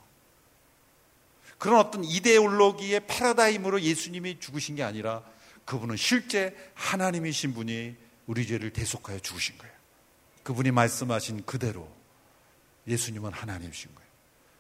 [1.58, 5.22] 그런 어떤 이데올로기의 패러다임으로 예수님이 죽으신 게 아니라
[5.66, 7.96] 그분은 실제 하나님이신 분이
[8.26, 9.74] 우리 죄를 대속하여 죽으신 거예요.
[10.44, 11.90] 그분이 말씀하신 그대로
[12.88, 14.10] 예수님은 하나님이신 거예요.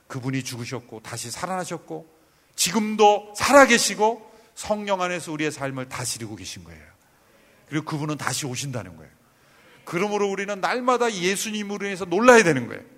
[0.07, 2.14] 그분이 죽으셨고 다시 살아나셨고
[2.56, 6.84] 지금도 살아계시고 성령 안에서 우리의 삶을 다스리고 계신 거예요.
[7.70, 9.12] 그리고 그분은 다시 오신다는 거예요.
[9.86, 12.95] 그러므로 우리는 날마다 예수님으로 인해서 놀라야 되는 거예요.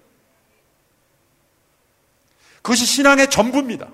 [2.68, 3.89] 그것이 신앙의 전부입니다.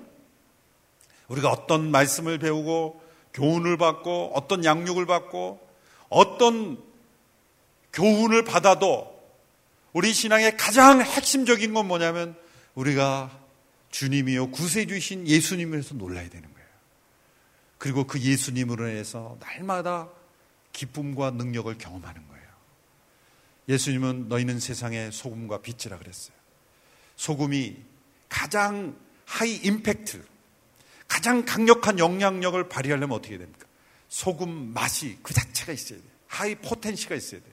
[1.28, 3.00] 우리가 어떤 말씀을 배우고
[3.32, 5.64] 교훈을 받고 어떤 양육을 받고
[6.08, 6.82] 어떤
[7.92, 9.14] 교훈을 받아도
[9.92, 12.34] 우리 신앙의 가장 핵심적인 건 뭐냐면
[12.74, 13.30] 우리가
[13.92, 16.68] 주님이요 구세주신 예수님에서 놀라야 되는 거예요.
[17.78, 20.08] 그리고 그 예수님으로 인해서 날마다
[20.72, 22.44] 기쁨과 능력을 경험하는 거예요.
[23.68, 26.36] 예수님은 너희는 세상의 소금과 빛이라 그랬어요.
[27.14, 27.93] 소금이
[28.34, 30.24] 가장 high impact,
[31.06, 33.64] 가장 강력한 영향력을 발휘하려면 어떻게 됩니까?
[34.08, 36.10] 소금 맛이 그 자체가 있어야 돼요.
[36.26, 37.52] high potency가 있어야 돼요.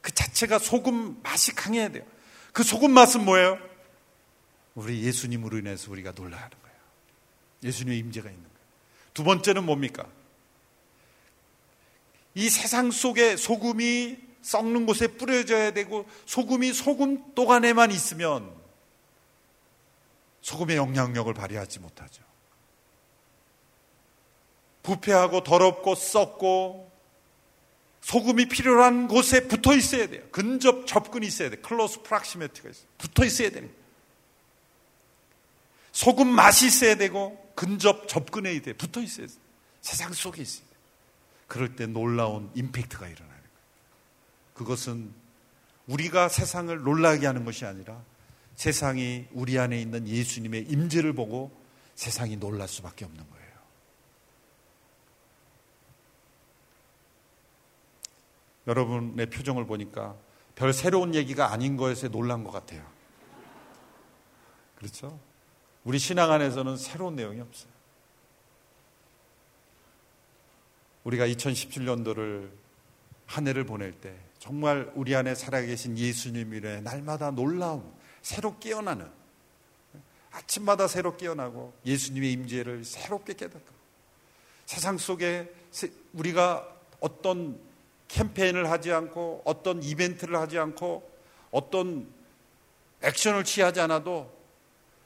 [0.00, 2.02] 그 자체가 소금 맛이 강해야 돼요.
[2.54, 3.58] 그 소금 맛은 뭐예요?
[4.74, 6.76] 우리 예수님으로 인해서 우리가 놀라 하는 거예요.
[7.64, 8.56] 예수님의 임재가 있는 거예요.
[9.12, 10.06] 두 번째는 뭡니까?
[12.34, 18.65] 이 세상 속에 소금이 썩는 곳에 뿌려져야 되고 소금이 소금 또간에만 있으면
[20.46, 22.22] 소금의 영향력을 발휘하지 못하죠.
[24.84, 26.88] 부패하고 더럽고 썩고
[28.00, 30.22] 소금이 필요한 곳에 붙어 있어야 돼요.
[30.30, 31.60] 근접 접근이 있어야 돼요.
[31.62, 32.86] 클로스 프락시메트가 있어요.
[32.96, 33.74] 붙어 있어야 됩니다.
[35.90, 38.72] 소금 맛이 있어야 되고 근접 접근해야 돼.
[38.72, 39.32] 붙어 있어야 돼.
[39.80, 40.76] 세상 속에 있어야 돼.
[41.48, 43.50] 그럴 때 놀라운 임팩트가 일어나는 거예요.
[44.54, 45.12] 그것은
[45.88, 48.00] 우리가 세상을 놀라게 하는 것이 아니라
[48.56, 51.50] 세상이 우리 안에 있는 예수님의 임재를 보고
[51.94, 53.46] 세상이 놀랄 수밖에 없는 거예요.
[58.66, 60.16] 여러분의 표정을 보니까
[60.54, 62.84] 별 새로운 얘기가 아닌 것에 놀란 것 같아요.
[64.74, 65.18] 그렇죠?
[65.84, 67.70] 우리 신앙 안에서는 새로운 내용이 없어요.
[71.04, 72.50] 우리가 2017년도를
[73.26, 77.95] 한 해를 보낼 때 정말 우리 안에 살아계신 예수님이래 날마다 놀라움,
[78.26, 79.08] 새로 깨어나는
[80.32, 83.72] 아침마다 새로 깨어나고 예수님의 임재를 새롭게 깨닫고
[84.64, 85.48] 세상 속에
[86.12, 87.56] 우리가 어떤
[88.08, 91.08] 캠페인을 하지 않고 어떤 이벤트를 하지 않고
[91.52, 92.12] 어떤
[93.02, 94.36] 액션을 취하지 않아도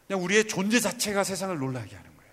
[0.06, 2.32] 그냥 우리의 존재 자체가 세상을 놀라게 하는 거예요.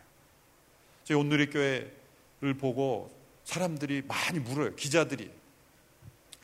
[1.03, 3.11] 저희 온누리 교회를 보고
[3.43, 4.73] 사람들이 많이 물어요.
[4.76, 5.30] 기자들이.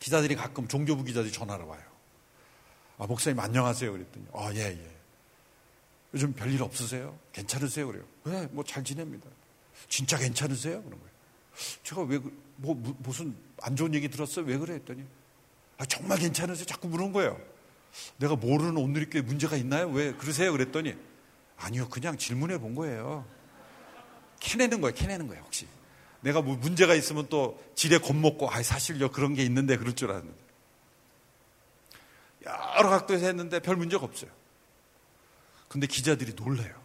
[0.01, 1.92] 기자들이 가끔 종교부 기자들이 전화를 와요.
[3.03, 3.91] 아, 목사님 안녕하세요.
[3.91, 4.91] 그랬더니, 아, 예, 예.
[6.13, 7.19] 요즘 별일 없으세요?
[7.33, 7.87] 괜찮으세요?
[7.87, 8.05] 그래요.
[8.23, 9.27] 네, 뭐 잘 지냅니다.
[9.89, 10.81] 진짜 괜찮으세요?
[10.81, 11.11] 그런 거예요.
[11.83, 14.45] 제가 왜, 그, 뭐, 무슨 안 좋은 얘기 들었어요?
[14.45, 14.75] 왜 그래?
[14.75, 15.03] 했더니,
[15.77, 16.65] 아, 정말 괜찮으세요?
[16.65, 17.37] 자꾸 물은 거예요.
[18.19, 19.89] 내가 모르는 온누리교회 문제가 있나요?
[19.89, 20.53] 왜 그러세요?
[20.53, 20.95] 그랬더니,
[21.57, 23.25] 아니요, 그냥 질문해 본 거예요.
[24.39, 25.67] 캐내는 거예요, 캐내는 거예요, 혹시.
[26.21, 30.42] 내가 뭐 문제가 있으면 또 지레 겁먹고, 아, 사실요, 그런 게 있는데 그럴 줄 알았는데.
[32.45, 34.31] 여러 각도에서 했는데 별 문제가 없어요.
[35.67, 36.81] 근데 기자들이 놀래요.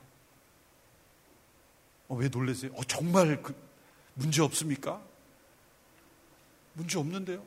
[2.08, 2.72] 어, 왜 놀래세요?
[2.74, 3.54] 어, 정말 그
[4.14, 5.00] 문제 없습니까?
[6.72, 7.44] 문제 없는데요?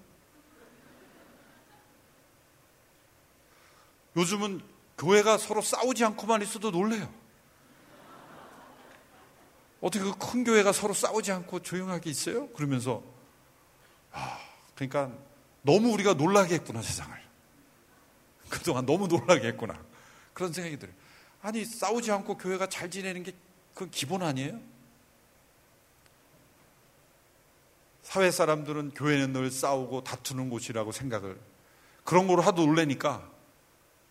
[4.16, 4.62] 요즘은
[4.98, 7.12] 교회가 서로 싸우지 않고만 있어도 놀래요.
[9.80, 12.48] 어떻게 그 큰 교회가 서로 싸우지 않고 조용하게 있어요?
[12.50, 13.02] 그러면서
[14.12, 14.40] 아,
[14.76, 15.12] 그러니까
[15.64, 17.21] 너무 우리가 놀라게 했구나 세상을.
[18.52, 19.82] 그동안 너무 놀라게 했구나.
[20.34, 20.96] 그런 생각이 들어요.
[21.42, 23.34] 아니 싸우지 않고 교회가 잘 지내는 게
[23.74, 24.60] 그건 기본 아니에요?
[28.04, 31.40] 사회 사람들은 교회는 늘 싸우고 다투는 곳이라고 생각을
[32.04, 33.28] 그런 거로 하도 놀래니까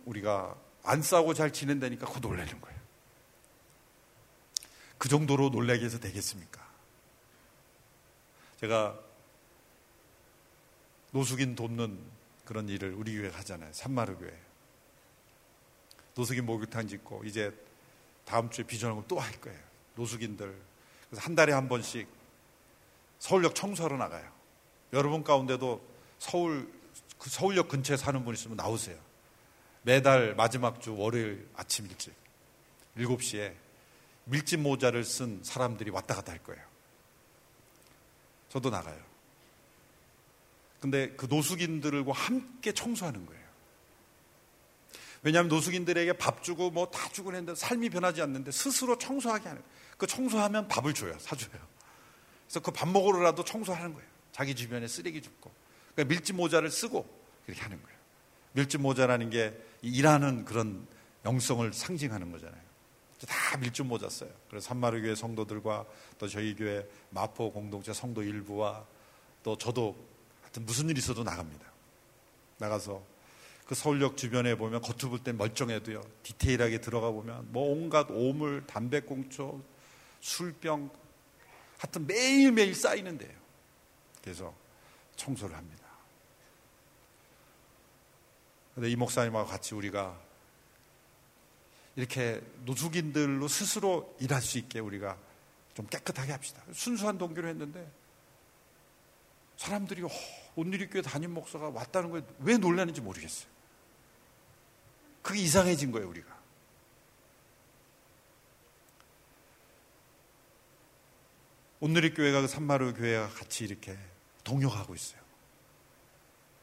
[0.06, 2.80] 우리가 안 싸우고 잘 지낸다니까 그거 놀래는 거예요.
[4.96, 6.66] 그 정도로 놀라게 해서 되겠습니까?
[8.60, 8.98] 제가
[11.12, 11.98] 노숙인 돕는
[12.50, 13.72] 그런 일을 우리 교회 하잖아요.
[13.72, 14.36] 산마루 교회.
[16.16, 17.56] 노숙인 목욕탕 짓고 이제
[18.24, 19.56] 다음 주에 비전하고 또 할 거예요.
[19.94, 20.52] 노숙인들.
[21.08, 22.08] 그래서 한 달에 한 번씩
[23.20, 24.28] 서울역 청소하러 나가요.
[24.92, 25.80] 여러분 가운데도
[26.18, 26.68] 서울
[27.20, 28.98] 그 서울역 근처에 사는 분 있으면 나오세요.
[29.82, 32.12] 매달 마지막 주 월요일 아침 일찍
[32.96, 33.54] 7시에
[34.24, 36.64] 밀짚 모자를 쓴 사람들이 왔다 갔다 할 거예요.
[38.48, 39.09] 저도 나가요.
[40.80, 43.40] 근데 그 노숙인들과 함께 청소하는 거예요.
[45.22, 49.74] 왜냐하면 노숙인들에게 밥 주고 뭐 다 주고 했는데 삶이 변하지 않는데 스스로 청소하게 하는 거예요.
[49.98, 51.14] 그 청소하면 밥을 줘요.
[51.18, 51.50] 사줘요.
[52.46, 54.08] 그래서 그 밥 먹으러라도 청소하는 거예요.
[54.32, 55.50] 자기 주변에 쓰레기 줍고.
[55.94, 57.06] 그러니까 밀짚 모자를 쓰고
[57.44, 57.98] 그렇게 하는 거예요.
[58.52, 60.86] 밀짚 모자라는 게 일하는 그런
[61.26, 62.60] 영성을 상징하는 거잖아요.
[63.28, 64.30] 다 밀짚 모자 써요.
[64.48, 65.84] 그래서 산마루 교회 성도들과
[66.18, 68.86] 또 저희 교회 마포 공동체 성도 일부와
[69.42, 69.94] 또 저도
[70.50, 71.64] 하여튼 무슨 일 있어도 나갑니다.
[72.58, 73.02] 나가서
[73.66, 76.02] 그 서울역 주변에 보면 겉으로 볼땐 멀쩡해도요.
[76.24, 79.62] 디테일하게 들어가 보면 뭐 온갖 오물, 담배꽁초,
[80.20, 80.90] 술병
[81.78, 83.38] 하여튼 매일매일 쌓이는데요.
[84.22, 84.52] 그래서
[85.16, 85.86] 청소를 합니다.
[88.74, 90.20] 근데 이 목사님하고 같이 우리가
[91.96, 95.16] 이렇게 노숙인들로 스스로 일할 수 있게 우리가
[95.74, 96.62] 좀 깨끗하게 합시다.
[96.72, 97.90] 순수한 동기로 했는데
[99.60, 100.08] 사람들이 어,
[100.56, 103.46] 온누리교회 담임 목사가 왔다는 거에 왜 놀라는지 모르겠어요.
[105.20, 106.34] 그게 이상해진 거예요, 우리가.
[111.80, 113.98] 온누리교회가 그 산마루 교회와 같이 이렇게
[114.44, 115.20] 동역하고 있어요.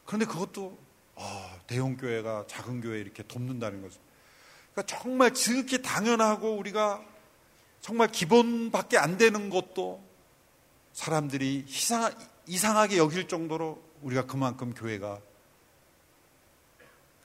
[0.05, 0.79] 그런데 그것도
[1.17, 4.01] 아, 대형 교회가 작은 교회 이렇게 돕는다는 것은
[4.73, 7.05] 그러니까 정말 지극히 당연하고 우리가
[7.79, 10.03] 정말 기본밖에 안 되는 것도
[10.93, 12.11] 사람들이 이상,
[12.47, 15.19] 이상하게 여길 정도로 우리가 그만큼 교회가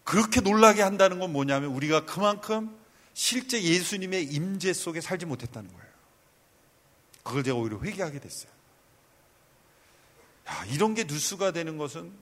[0.05, 2.77] 그렇게 놀라게 한다는 건 뭐냐면 우리가 그만큼
[3.15, 5.93] 실제 예수님의 임재 속에 살지 못했다는 거예요.
[7.23, 8.51] 그걸 제가 오히려 회개하게 됐어요.
[10.49, 12.12] 야, 이런 게 뉴스가 되는 것은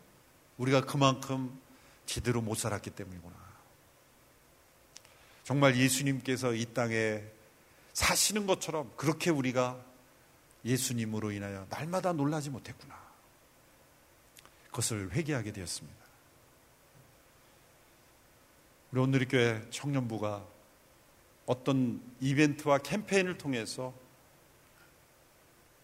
[0.58, 1.58] 우리가 그만큼
[2.04, 3.34] 제대로 못 살았기 때문이구나.
[5.44, 7.22] 정말 예수님께서 이 땅에
[7.94, 9.82] 사시는 것처럼 그렇게 우리가
[10.64, 12.98] 예수님으로 인하여 날마다 놀라지 못했구나.
[14.66, 16.00] 그것을 회개하게 되었습니다.
[18.92, 20.44] 우리 오늘의 교회 청년부가
[21.46, 23.94] 어떤 이벤트와 캠페인을 통해서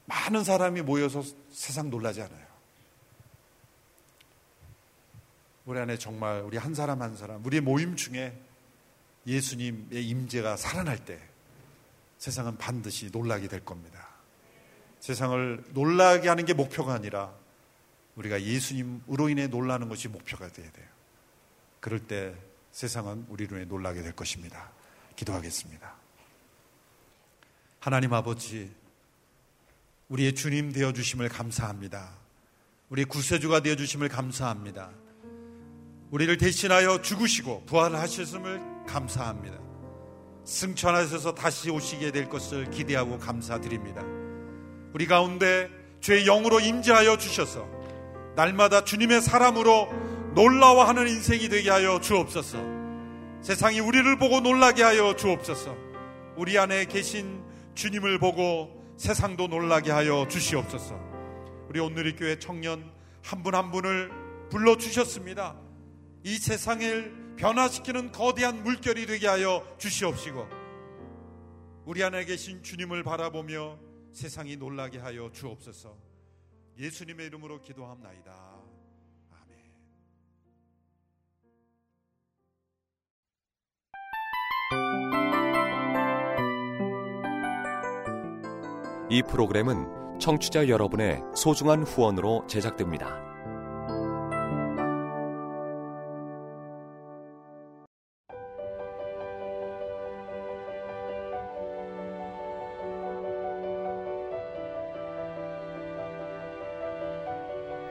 [0.07, 2.47] 많은 사람이 모여서 세상 놀라지 않아요.
[5.65, 8.41] 우리 안에 정말 우리 한 사람 한 사람, 우리 모임 중에
[9.27, 11.21] 예수님의 임재가 살아날 때
[12.19, 14.06] 세상은 반드시 놀라게 될 겁니다.
[15.07, 17.33] 세상을 놀라게 하는 게 목표가 아니라
[18.17, 20.87] 우리가 예수님으로 인해 놀라는 것이 목표가 되어야 돼요.
[21.79, 22.35] 그럴 때
[22.73, 24.69] 세상은 우리로 인해 놀라게 될 것입니다.
[25.15, 25.95] 기도하겠습니다.
[27.79, 28.75] 하나님 아버지,
[30.09, 32.11] 우리의 주님 되어 주심을 감사합니다.
[32.89, 34.91] 우리 구세주가 되어 주심을 감사합니다.
[36.11, 39.57] 우리를 대신하여 죽으시고 부활하셨음을 감사합니다.
[40.45, 44.16] 승천하셔서 다시 오시게 될 것을 기대하고 감사드립니다.
[44.97, 45.69] 우리 가운데
[46.01, 47.69] 죄의 영으로 임재하여 주셔서
[48.35, 49.91] 날마다 주님의 사람으로
[50.35, 52.57] 놀라워하는 인생이 되게 하여 주옵소서.
[53.43, 55.77] 세상이 우리를 보고 놀라게 하여 주옵소서.
[56.39, 57.45] 우리 안에 계신
[57.75, 60.99] 주님을 보고 세상도 놀라게 하여 주시옵소서.
[61.69, 62.91] 우리 오늘의 교회 청년
[63.23, 64.11] 한 분한 한 분을
[64.49, 65.57] 불러 주셨습니다.
[66.23, 70.49] 이 세상을 변화시키는 거대한 물결이 되게 하여 주시옵시고
[71.85, 73.85] 우리 안에 계신 주님을 바라보며
[74.17, 75.95] 세상이 놀라게 하여 주옵소서.
[76.79, 78.33] 예수님의 이름으로 기도합나이다.
[79.31, 79.59] 아멘.
[89.11, 93.36] 이 프로그램은 청취자 여러분의 소중한 후원으로 제작됩니다.